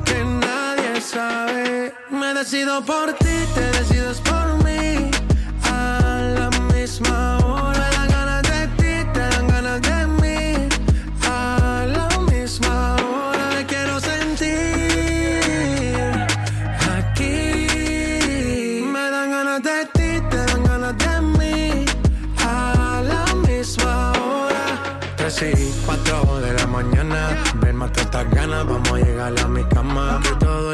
Que 0.04 0.24
nadie 0.24 1.00
sabe. 1.00 1.94
Me 2.10 2.34
decido 2.34 2.84
por 2.84 3.12
ti, 3.14 3.36
te 3.54 3.70
decides 3.78 4.20
por 4.20 4.64
mí. 4.64 4.67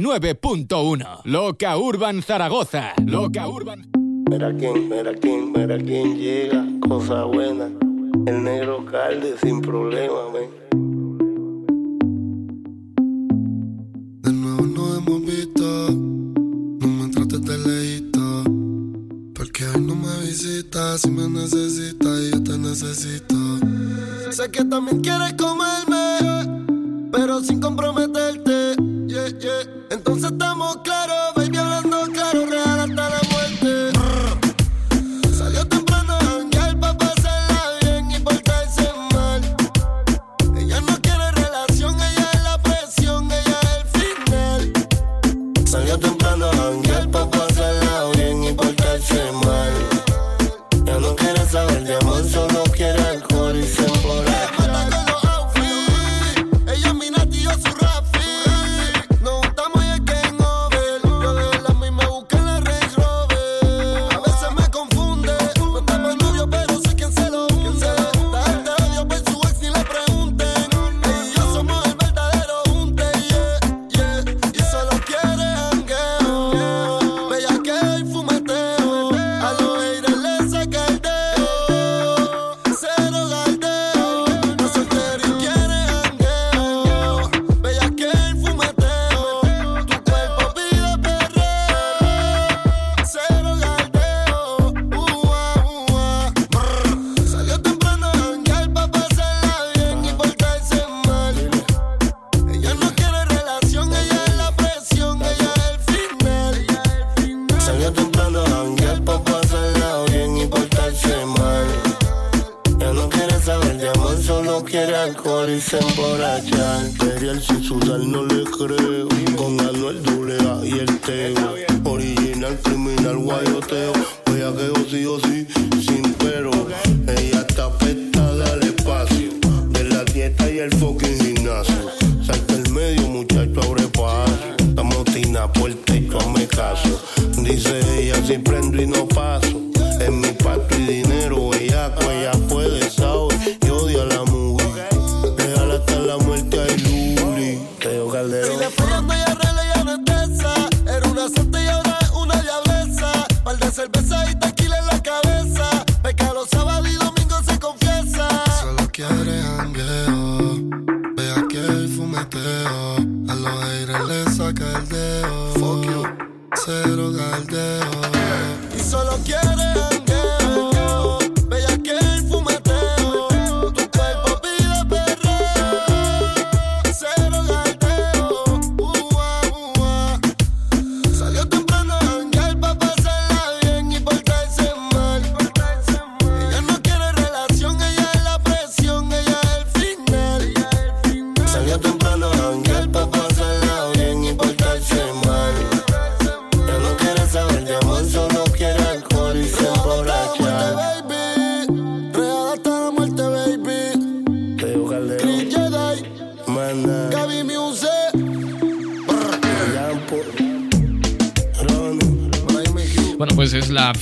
89.1. 0.00 1.20
Loca 1.24 1.78
Urban 1.78 2.20
Zaragoza. 2.20 2.94
Loca 3.06 3.46
Urban. 3.48 3.86
Mira 4.28 4.52
quién, 4.56 4.88
mira 4.88 5.14
quién, 5.14 5.52
mira 5.52 5.78
quién 5.78 6.16
llega. 6.16 6.66
Cosa 6.88 7.24
buena. 7.24 7.70
El 8.26 8.42
negro 8.42 8.84
calde 8.86 9.36
sin 9.40 9.60
problema, 9.60 10.14
ven. 10.32 10.50
De 14.22 14.32
nuevo 14.32 14.66
nos 14.66 14.98
hemos 14.98 15.20
visto. 15.24 15.90
No 16.80 16.86
me 16.88 17.08
trates 17.10 17.42
de 17.42 17.58
leíto. 17.58 18.44
Porque 19.34 19.64
hoy 19.64 19.80
no 19.80 19.94
me 19.94 20.26
visitas. 20.26 21.02
Si 21.02 21.10
me 21.10 21.28
necesitas, 21.28 22.30
yo 22.32 22.42
te 22.42 22.58
necesito. 22.58 23.36
Sé 24.30 24.50
que 24.50 24.64
también 24.64 25.00
quieres 25.02 25.34
comerme. 25.34 27.12
Pero 27.12 27.40
sin 27.40 27.60
comprometerte 27.60 28.93
entonces 29.26 30.32
estamos 30.32 30.76
claros, 30.84 31.34
baby, 31.34 31.56
hablando 31.56 32.02
claro. 32.12 32.23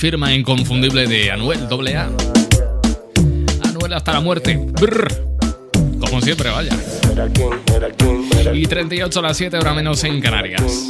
firma 0.03 0.33
inconfundible 0.33 1.07
de 1.07 1.31
Anuel 1.31 1.61
AA. 1.61 2.09
Anuel 3.69 3.93
hasta 3.93 4.11
la 4.11 4.19
muerte. 4.19 4.57
Brr. 4.57 5.07
Como 5.97 6.19
siempre, 6.19 6.49
vaya. 6.49 6.77
Y 8.53 8.65
38 8.65 9.19
a 9.19 9.21
las 9.21 9.37
7 9.37 9.57
horas 9.59 9.73
menos 9.73 10.03
en 10.03 10.19
Canarias. 10.19 10.89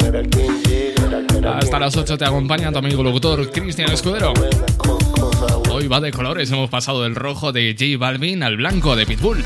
Hasta 1.46 1.80
las 1.80 1.96
8 1.96 2.18
te 2.18 2.26
acompaña 2.26 2.72
tu 2.72 2.80
amigo 2.80 3.04
locutor 3.04 3.52
Cristian 3.52 3.92
Escudero. 3.92 4.34
Hoy 5.70 5.88
va 5.88 6.02
de 6.02 6.12
colores, 6.12 6.50
hemos 6.50 6.72
pasado 6.72 7.04
del 7.04 7.14
rojo 7.14 7.52
de 7.52 7.76
J 7.78 8.00
Balvin 8.00 8.42
al 8.42 8.58
blanco 8.58 8.96
de 8.96 9.06
Pitbull. 9.06 9.46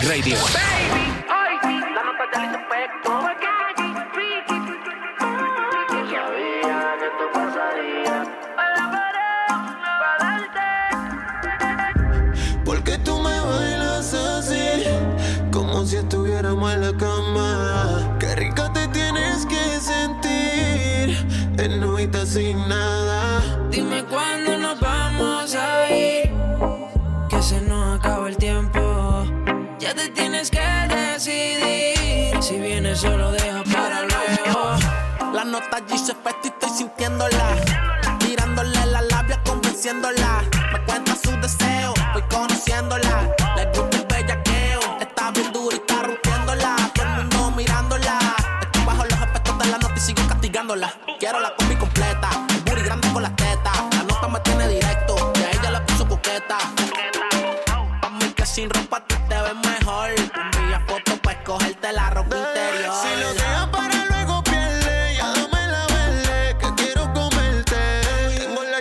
Music 0.00 0.08
Radio. 0.08 0.49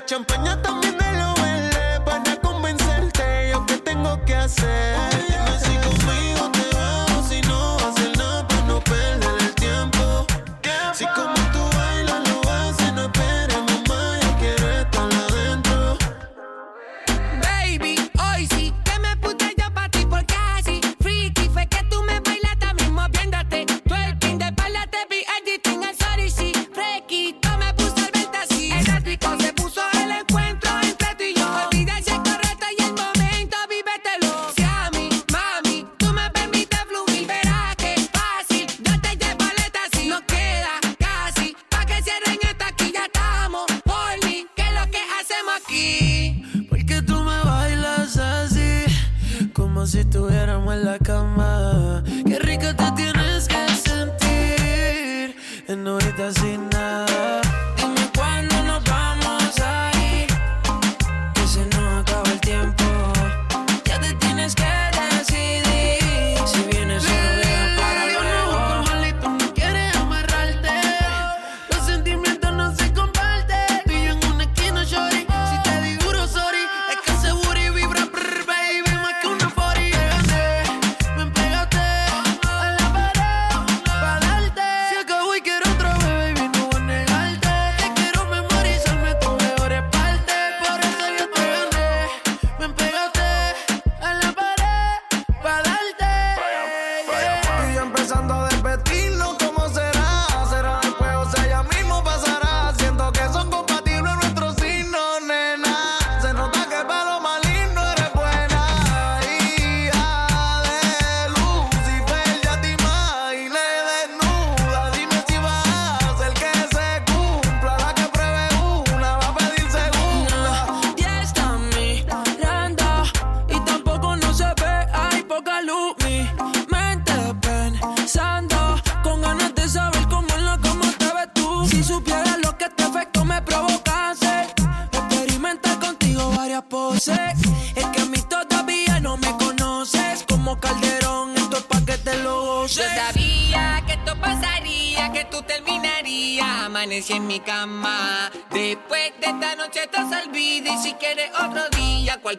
Champaña 0.09 0.59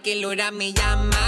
cualquier 0.02 0.24
hora 0.24 0.50
me 0.50 0.72
llamas. 0.72 1.19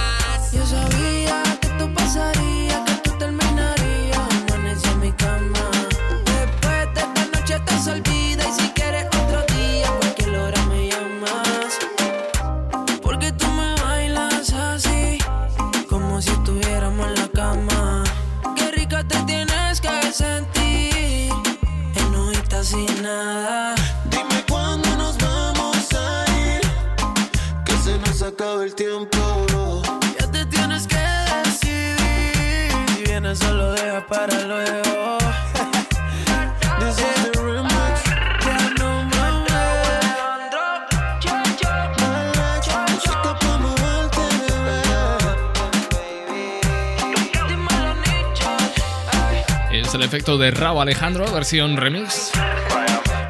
Efecto 50.12 50.36
de 50.36 50.50
Rao 50.50 50.78
Alejandro, 50.82 51.24
versión 51.32 51.78
remix. 51.78 52.32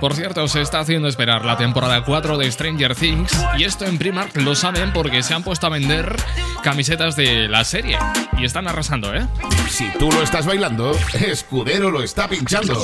Por 0.01 0.15
cierto, 0.15 0.49
se 0.49 0.61
está 0.63 0.81
haciendo 0.81 1.07
esperar 1.07 1.45
la 1.45 1.57
temporada 1.57 2.05
4 2.05 2.37
de 2.37 2.51
Stranger 2.51 2.97
Things 2.97 3.33
y 3.57 3.63
esto 3.63 3.85
en 3.85 3.99
Primark 3.99 4.37
lo 4.39 4.57
saben 4.57 4.93
porque 4.93 5.23
se 5.23 5.33
han 5.33 5.45
puesto 5.45 5.69
a 5.69 5.71
vender 5.71 6.17
camisetas 6.65 7.15
de 7.15 7.47
la 7.47 7.63
serie 7.63 7.97
y 8.37 8.45
están 8.45 8.67
arrasando, 8.67 9.15
¿eh? 9.15 9.29
Si 9.69 9.93
tú 9.93 10.11
lo 10.11 10.25
estás 10.25 10.45
bailando, 10.45 10.91
Escudero 11.25 11.93
lo 11.93 12.03
está 12.03 12.27
pinchando. 12.27 12.77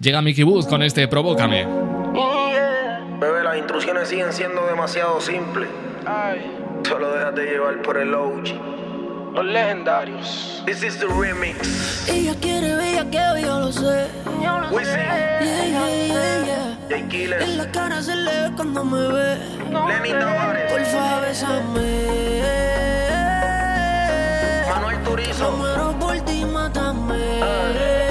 Llega 0.00 0.20
Mickey 0.20 0.42
Wood 0.42 0.66
con 0.68 0.82
este 0.82 1.06
Provócame. 1.06 1.64
Bebé, 3.20 3.44
las 3.44 3.56
instrucciones 3.56 4.08
siguen 4.08 4.32
siendo 4.32 4.66
demasiado 4.66 5.20
simples. 5.20 5.68
Solo 6.82 7.12
déjate 7.12 7.42
llevar 7.44 7.82
por 7.82 7.98
el 7.98 8.12
OG. 8.12 8.87
Los 9.32 9.44
legendarios. 9.44 10.62
This 10.66 10.82
is 10.82 10.98
the 10.98 11.06
remix. 11.06 12.08
Ella 12.08 12.34
quiere 12.40 12.74
bellaqueo, 12.74 13.38
yo 13.38 13.60
lo 13.60 13.72
sé. 13.72 14.08
Wisin. 14.70 14.98
Yeah, 14.98 15.40
yeah, 15.40 15.88
yeah, 16.06 16.46
yeah. 16.46 16.88
Jay 16.88 17.08
Killer. 17.08 17.40
En 17.42 17.58
la 17.58 17.70
cara 17.70 18.02
se 18.02 18.14
le 18.16 18.48
ve 18.48 18.56
cuando 18.56 18.84
me 18.84 19.08
ve. 19.08 19.38
Lenny 19.70 20.10
Tavares. 20.10 20.72
Porfa, 20.72 21.20
bésame. 21.20 22.42
Manuel 24.68 25.02
Turizo. 25.04 25.50
Me 25.52 25.56
muero 25.58 25.98
por 25.98 26.20
ti, 26.22 26.44
mátame. 26.44 27.38
Ya 27.38 28.07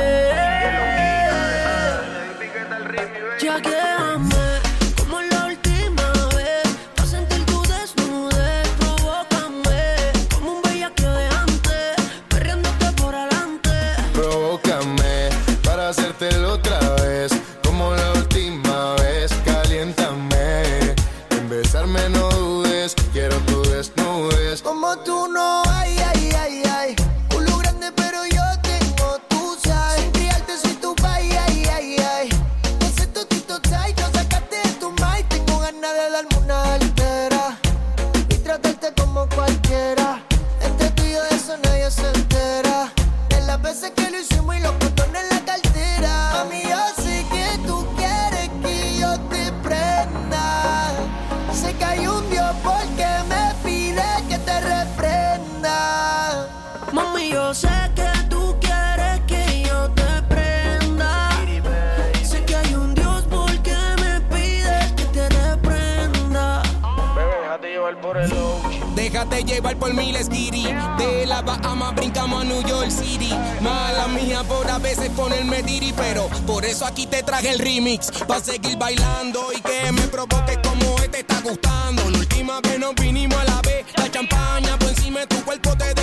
Déjate 69.18 69.44
llevar 69.46 69.76
por 69.78 69.92
miles, 69.96 70.30
Giri. 70.32 70.66
De 71.00 71.26
la 71.26 71.42
Bahama 71.42 71.90
brincamos 71.90 72.40
a 72.40 72.46
New 72.46 72.62
York 72.62 72.92
City. 72.92 73.34
Mala 73.62 74.08
mía 74.10 74.44
por 74.44 74.70
a 74.70 74.78
veces 74.78 75.10
ponerme 75.10 75.64
diri, 75.64 75.92
pero 75.98 76.30
por 76.46 76.64
eso 76.64 76.86
aquí 76.86 77.08
te 77.08 77.24
traje 77.24 77.50
el 77.50 77.58
remix. 77.58 78.12
Pa' 78.28 78.40
seguir 78.40 78.78
bailando 78.78 79.52
y 79.58 79.60
que 79.62 79.92
me 79.92 80.04
provoque 80.04 80.62
como 80.62 81.00
este 81.00 81.22
está 81.22 81.42
gustando. 81.42 82.08
La 82.12 82.20
última 82.20 82.62
vez 82.62 82.78
nos 82.78 82.94
vinimos 82.94 83.40
a 83.40 83.46
la 83.46 83.60
vez. 83.64 83.88
La 83.96 84.12
champaña 84.12 84.78
por 84.78 84.90
encima 84.90 85.22
de 85.22 85.26
tu 85.26 85.44
cuerpo 85.44 85.76
te 85.76 85.97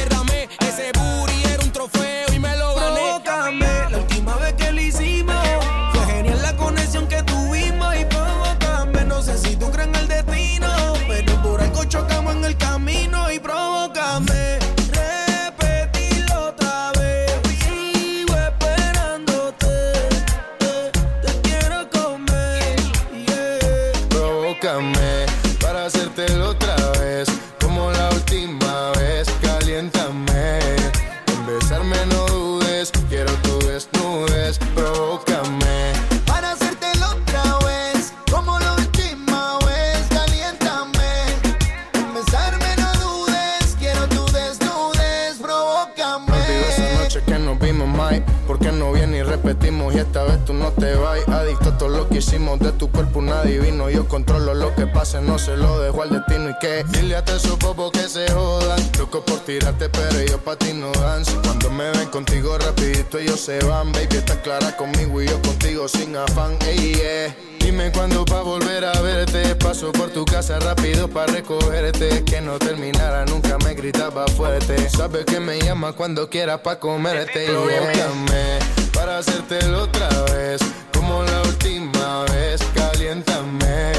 se 63.44 63.58
van. 63.66 63.92
Baby, 63.92 64.16
estás 64.16 64.38
clara 64.38 64.74
conmigo 64.74 65.20
y 65.20 65.26
yo 65.28 65.40
contigo 65.42 65.86
sin 65.86 66.16
afán. 66.16 66.56
Ey, 66.66 66.94
yeah. 66.94 67.36
Dime 67.58 67.92
cuándo 67.92 68.24
pa' 68.24 68.40
volver 68.40 68.84
a 68.84 68.98
verte. 69.02 69.54
Paso 69.56 69.92
por 69.92 70.10
tu 70.10 70.24
casa 70.24 70.58
rápido 70.60 71.08
pa' 71.08 71.26
recogerte. 71.26 72.24
Que 72.24 72.40
no 72.40 72.58
terminara, 72.58 73.26
nunca 73.26 73.58
me 73.58 73.74
gritaba 73.74 74.26
fuerte. 74.28 74.88
Sabes 74.88 75.26
que 75.26 75.40
me 75.40 75.60
llama 75.60 75.92
cuando 75.92 76.30
quieras 76.30 76.60
pa' 76.60 76.78
comerte. 76.78 77.46
Provócame 77.46 78.58
para 78.94 79.18
hacértelo 79.18 79.82
otra 79.82 80.08
vez. 80.32 80.62
Como 80.94 81.22
la 81.22 81.42
última 81.42 82.24
vez. 82.32 82.62
Caliéntame. 82.74 83.92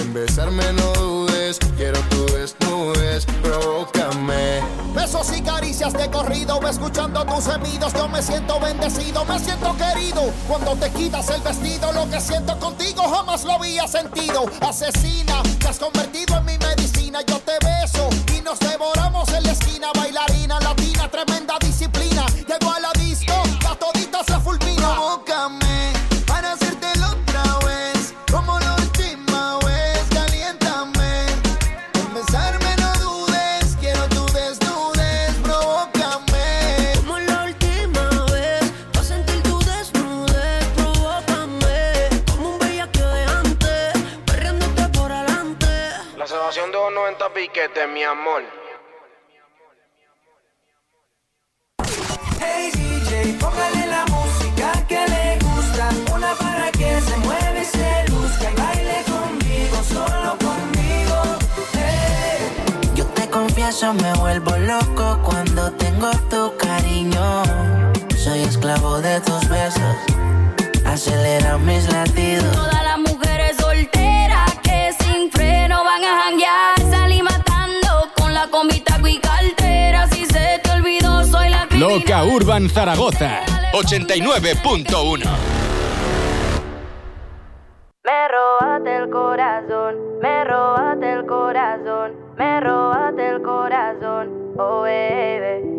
En 0.00 0.14
besarme 0.14 0.72
no 0.74 0.92
dudes. 0.92 1.58
Quiero 1.76 1.97
Y 5.36 5.42
caricias 5.42 5.92
de 5.92 6.10
corrido, 6.10 6.60
escuchando 6.68 7.24
tus 7.24 7.46
gemidos, 7.46 7.92
yo 7.92 8.08
me 8.08 8.22
siento 8.22 8.58
bendecido, 8.60 9.24
me 9.24 9.38
siento 9.38 9.76
querido. 9.76 10.22
Cuando 10.48 10.74
te 10.76 10.90
quitas 10.90 11.28
el 11.30 11.40
vestido, 11.42 11.92
lo 11.92 12.08
que 12.08 12.20
siento 12.20 12.58
contigo 12.58 13.02
jamás 13.02 13.44
lo 13.44 13.52
había 13.52 13.86
sentido. 13.86 14.46
Asesina, 14.60 15.42
te 15.58 15.68
has 15.68 15.78
convertido 15.78 16.38
en 16.38 16.44
mi 16.44 16.58
medicina, 16.58 17.20
yo 17.26 17.38
te 17.40 17.52
beso 17.64 18.08
y 18.36 18.40
nos 18.42 18.58
devoramos 18.58 19.28
en 19.28 19.44
la 19.44 19.52
esquina. 19.52 19.88
Bailarina 19.94 20.60
latina, 20.60 20.77
mi 47.92 48.04
amor. 48.04 48.42
Hey 52.40 52.70
DJ, 52.72 53.36
póngale 53.40 53.86
la 53.88 54.06
música 54.06 54.86
que 54.86 55.00
le 55.08 55.38
gusta. 55.40 55.88
Una 56.14 56.34
para 56.34 56.70
que 56.70 57.00
se 57.00 57.16
mueve 57.16 57.62
y 57.62 57.64
se 57.64 58.04
luzca 58.10 58.50
y 58.52 58.54
baile 58.54 59.02
conmigo, 59.10 59.76
solo 59.82 60.38
conmigo. 60.38 61.16
Yo 62.94 63.04
te 63.06 63.28
confieso, 63.28 63.92
me 63.92 64.12
vuelvo 64.14 64.56
loco 64.58 65.20
cuando 65.24 65.72
tengo 65.72 66.10
tu 66.30 66.56
cariño. 66.58 67.42
Soy 68.16 68.42
esclavo 68.42 69.00
de 69.00 69.20
tus 69.20 69.48
besos. 69.48 69.96
Acelera 70.86 71.58
mis 71.58 71.92
latidos 71.92 72.87
con 78.58 78.68
la 78.68 78.74
comita 78.74 78.98
y 79.08 79.18
cartera. 79.18 80.08
Si 80.08 80.24
se 80.26 80.60
te 80.62 80.70
olvidó, 80.70 81.24
soy 81.24 81.50
la 81.50 81.66
Loca 81.76 82.24
Urban 82.24 82.68
Zaragoza 82.68 83.40
89.1 83.72 85.24
Me 88.04 88.28
robaste 88.28 88.96
el 88.96 89.10
corazón, 89.10 90.18
me 90.20 90.44
robaste 90.44 91.12
el 91.12 91.26
corazón, 91.26 92.12
me 92.36 92.60
robaste 92.60 93.28
el 93.28 93.42
corazón, 93.42 94.54
oh 94.58 94.82
baby. 94.82 95.76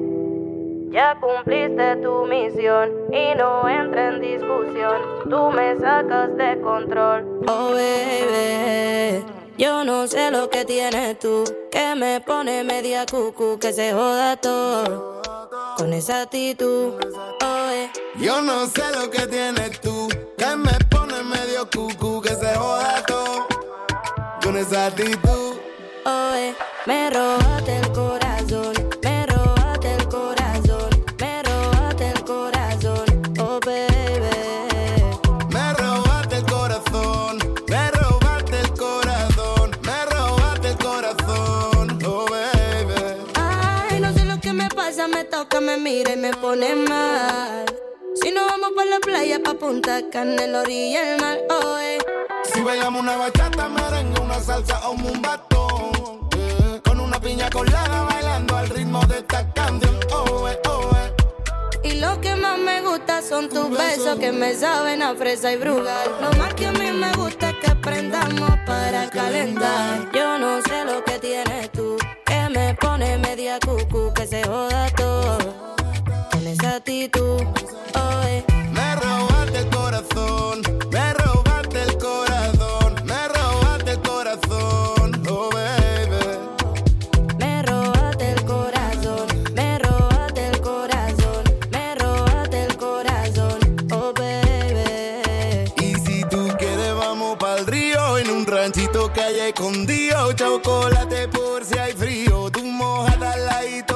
Ya 0.92 1.16
cumpliste 1.20 1.98
tu 1.98 2.26
misión 2.26 2.90
y 3.12 3.36
no 3.36 3.68
entra 3.68 4.10
en 4.10 4.22
discusión. 4.22 5.02
Tú 5.30 5.52
me 5.52 5.78
sacas 5.80 6.36
de 6.38 6.60
control, 6.62 7.42
oh 7.48 7.72
baby. 7.72 9.26
Yo 9.60 9.84
no 9.84 10.08
sé 10.08 10.32
lo 10.32 10.50
que 10.50 10.64
tienes 10.64 11.20
tú, 11.20 11.44
que 11.80 11.96
me 11.96 12.20
pone 12.20 12.62
media 12.66 13.06
cucu, 13.06 13.58
que 13.58 13.72
se 13.72 13.94
joda 13.94 14.36
todo. 14.36 15.22
Con 15.78 15.94
esa 15.94 16.24
actitud, 16.24 16.96
oh, 17.42 17.70
eh. 17.72 17.90
Yo 18.18 18.42
no 18.42 18.68
sé 18.68 18.84
lo 18.94 19.10
que 19.10 19.26
tienes 19.28 19.80
tú, 19.80 20.10
que 20.38 20.56
me 20.58 20.74
pone 20.90 21.24
medio 21.24 21.70
cucu, 21.70 22.22
que 22.22 22.36
se 22.36 22.54
joda 22.54 23.02
todo. 23.08 23.48
Con 24.44 24.58
esa 24.58 24.88
actitud. 24.88 25.56
Oh, 26.06 26.32
eh, 26.36 26.54
me 26.86 27.10
robaste 27.12 27.78
el 27.78 27.92
corazón, 27.94 28.19
me 45.70 45.78
mira 45.78 46.14
y 46.14 46.18
me 46.18 46.32
pone 46.32 46.76
mal. 46.76 47.66
Si 48.22 48.32
no 48.32 48.46
vamos 48.48 48.72
por 48.76 48.88
la 48.88 49.00
playa, 49.00 49.40
pa' 49.44 49.54
Punta 49.54 50.02
Cana, 50.12 50.44
en 50.44 50.52
la 50.54 50.62
orilla 50.62 51.04
del 51.04 51.22
mar, 51.22 51.38
oh, 51.52 51.78
eh. 51.78 52.00
Si 52.52 52.62
bailamos 52.62 53.02
una 53.04 53.16
bachata, 53.18 53.70
merengue, 53.70 54.20
una 54.20 54.40
salsa 54.40 54.80
o 54.88 54.94
un 54.94 55.22
batón. 55.22 56.28
eh, 56.36 56.82
Con 56.84 57.00
una 57.00 57.20
piña 57.22 57.50
colada 57.52 58.04
bailando 58.06 58.58
al 58.58 58.68
ritmo 58.70 59.00
de 59.06 59.20
esta 59.20 59.54
canción. 59.54 60.00
Oh, 60.12 60.48
eh, 60.50 60.60
oh, 60.70 60.90
eh. 60.96 61.14
Y 61.84 61.92
lo 62.00 62.20
que 62.20 62.36
más 62.36 62.58
me 62.58 62.82
gusta 62.82 63.22
son 63.22 63.48
tus 63.50 63.70
besos 63.70 64.18
que 64.20 64.32
me 64.32 64.56
saben 64.56 65.04
a 65.04 65.14
fresa 65.14 65.52
y 65.54 65.58
brugal. 65.58 66.10
Lo 66.20 66.32
más 66.40 66.54
que 66.56 66.66
a 66.66 66.72
mí 66.72 66.92
me 66.92 67.12
gusta 67.14 67.52
es 67.52 67.56
que 67.58 67.70
aprendamos 67.72 68.52
para 68.66 69.08
calentar. 69.12 70.10
Yo 70.14 70.40
no 70.40 70.62
sé 70.64 70.84
lo 70.84 71.04
que 71.04 71.20
tienes 71.20 71.72
tú, 71.72 71.96
que 72.26 72.50
me 72.50 72.74
pone 72.74 73.18
media 73.20 73.60
cucu, 73.60 74.12
que 74.16 74.26
se 74.26 74.42
joda. 74.44 74.89
Con 76.32 76.48
esa 76.48 76.76
actitud, 76.78 77.42
oh, 77.96 78.22
eh. 78.26 78.44
Me 78.72 78.96
robaste 78.96 79.60
el 79.60 79.70
corazón, 79.70 80.62
me 80.92 81.14
robaste 81.14 81.84
el 81.84 81.98
corazón, 81.98 82.96
me 83.06 83.28
robaste 83.28 83.92
el 83.92 84.02
corazón, 84.02 85.28
oh 85.30 85.50
baby. 85.52 86.22
Me 87.38 87.62
robaste 87.64 88.32
el 88.32 88.46
corazón, 88.46 89.28
me 89.54 89.80
robaste 89.80 90.48
el 90.48 90.62
corazón, 90.62 91.44
me 91.72 91.96
robaste 91.96 92.64
el 92.64 92.78
corazón, 92.78 93.60
oh 93.92 94.14
baby. 94.14 95.72
Y 95.78 95.96
si 96.06 96.24
tú 96.26 96.48
quieres 96.58 96.94
vamos 96.96 97.38
pa'l 97.38 97.66
río 97.66 98.18
en 98.18 98.30
un 98.30 98.46
ranchito 98.46 99.12
que 99.14 99.22
hay 99.22 99.40
escondido, 99.50 100.34
chocolate 100.34 101.28
por 101.28 101.66
si 101.66 101.78
hay 101.78 101.94
frío, 101.94 102.50
tú 102.52 102.64
mojada 102.64 103.36
ladito 103.38 103.89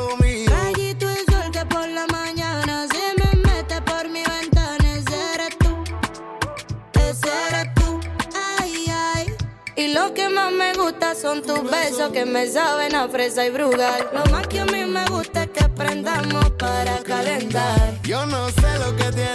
son 11.16 11.42
tus 11.42 11.64
besos 11.70 12.12
que 12.12 12.26
me 12.26 12.46
saben 12.48 12.94
a 12.96 13.08
fresa 13.08 13.46
y 13.46 13.50
brugal. 13.50 14.10
Lo 14.14 14.26
más 14.32 14.46
que 14.48 14.60
a 14.60 14.66
mí 14.66 14.84
me 14.84 15.06
gusta 15.06 15.44
es 15.44 15.50
que 15.52 15.64
aprendamos 15.64 16.50
para 16.52 16.98
calentar. 17.00 18.02
Yo 18.04 18.26
no 18.26 18.50
sé 18.50 18.80
lo 18.80 18.96
que 18.98 19.12
tienes 19.12 19.33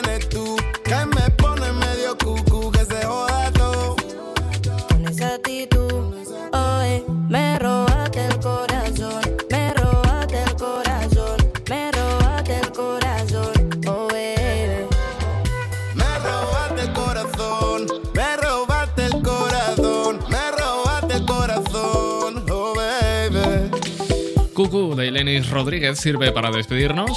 Lenis 25.19 25.51
Rodríguez 25.51 25.99
sirve 25.99 26.31
para 26.31 26.53
despedirnos. 26.53 27.11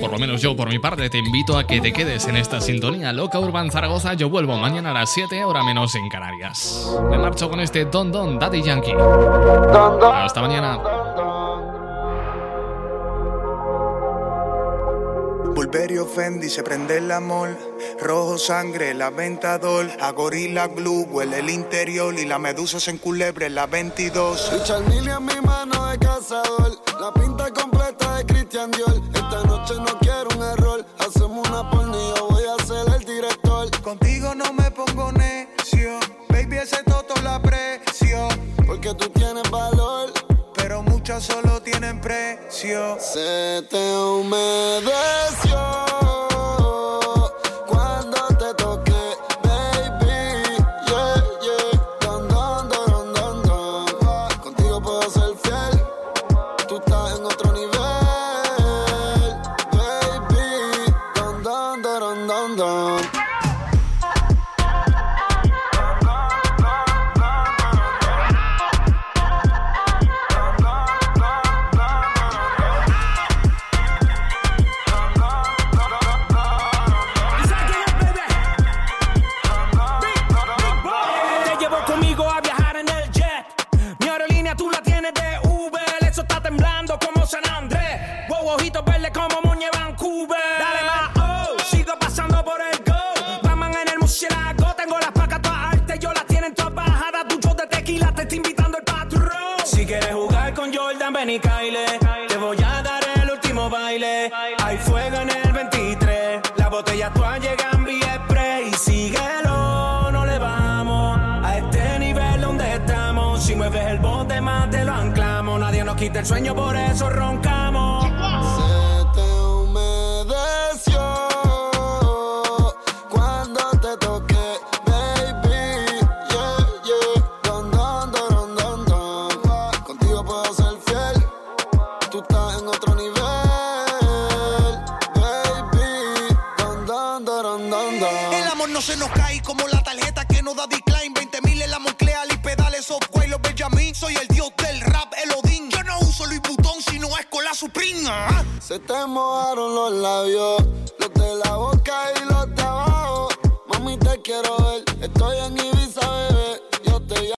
Por 0.00 0.10
lo 0.10 0.18
menos 0.18 0.40
yo, 0.40 0.56
por 0.56 0.70
mi 0.70 0.78
parte, 0.78 1.10
te 1.10 1.18
invito 1.18 1.58
a 1.58 1.66
que 1.66 1.78
te 1.78 1.92
quedes 1.92 2.26
en 2.26 2.36
esta 2.36 2.62
sintonía. 2.62 3.12
Loca 3.12 3.38
Urban 3.38 3.70
Zaragoza, 3.70 4.14
yo 4.14 4.30
vuelvo 4.30 4.56
mañana 4.56 4.92
a 4.92 4.94
las 4.94 5.12
7, 5.12 5.44
hora 5.44 5.62
menos 5.62 5.94
en 5.96 6.08
Canarias. 6.08 6.90
Me 7.10 7.18
marcho 7.18 7.50
con 7.50 7.60
este 7.60 7.84
Don 7.84 8.10
Don 8.10 8.38
Daddy 8.38 8.62
Yankee. 8.62 8.94
Hasta 8.94 10.40
mañana. 10.40 10.99
Bulberio 15.54 16.06
Fendi 16.06 16.48
se 16.48 16.62
prende 16.62 16.98
el 16.98 17.10
amor. 17.10 17.56
Rojo 18.00 18.38
sangre, 18.38 18.94
la 18.94 19.10
ventador. 19.10 19.88
A 20.00 20.12
gorila 20.12 20.68
glue, 20.68 21.04
huele 21.04 21.40
el 21.40 21.50
interior. 21.50 22.14
Y 22.18 22.24
la 22.24 22.38
medusa 22.38 22.78
se 22.80 22.92
enculebre 22.92 23.46
en 23.46 23.56
la 23.56 23.66
22. 23.66 24.52
Richard 24.52 24.88
Mille 24.88 25.10
en 25.10 25.24
mi 25.24 25.40
mano 25.44 25.86
de 25.86 25.98
cazador. 25.98 26.78
La 27.00 27.12
pinta 27.12 27.50
completa 27.52 28.16
de 28.16 28.26
Christian 28.26 28.70
Dior. 28.70 29.00
Esta 29.12 29.42
noche 29.44 29.74
no 29.74 29.98
quiero 30.00 30.28
un 30.36 30.42
error. 30.42 30.86
Hacemos 30.98 31.48
una 31.48 31.68
porno 31.70 31.96
y 31.96 32.18
yo 32.18 32.28
voy 32.28 32.44
a 32.44 32.64
ser 32.64 32.94
el 32.94 33.04
director. 33.04 33.70
Contigo 33.82 34.34
no 34.34 34.52
me 34.52 34.70
pongo 34.70 35.12
necio. 35.12 35.98
Baby, 36.28 36.58
ese 36.58 36.82
toto 36.84 37.14
la 37.22 37.36
aprecio. 37.36 38.28
Porque 38.66 38.94
tú 38.94 39.08
tienes 39.10 39.50
valor. 39.50 39.99
Solo 41.18 41.60
tienen 41.60 42.00
precio. 42.00 42.96
Se 43.00 43.62
te 43.68 43.96
humedeció. 43.96 45.99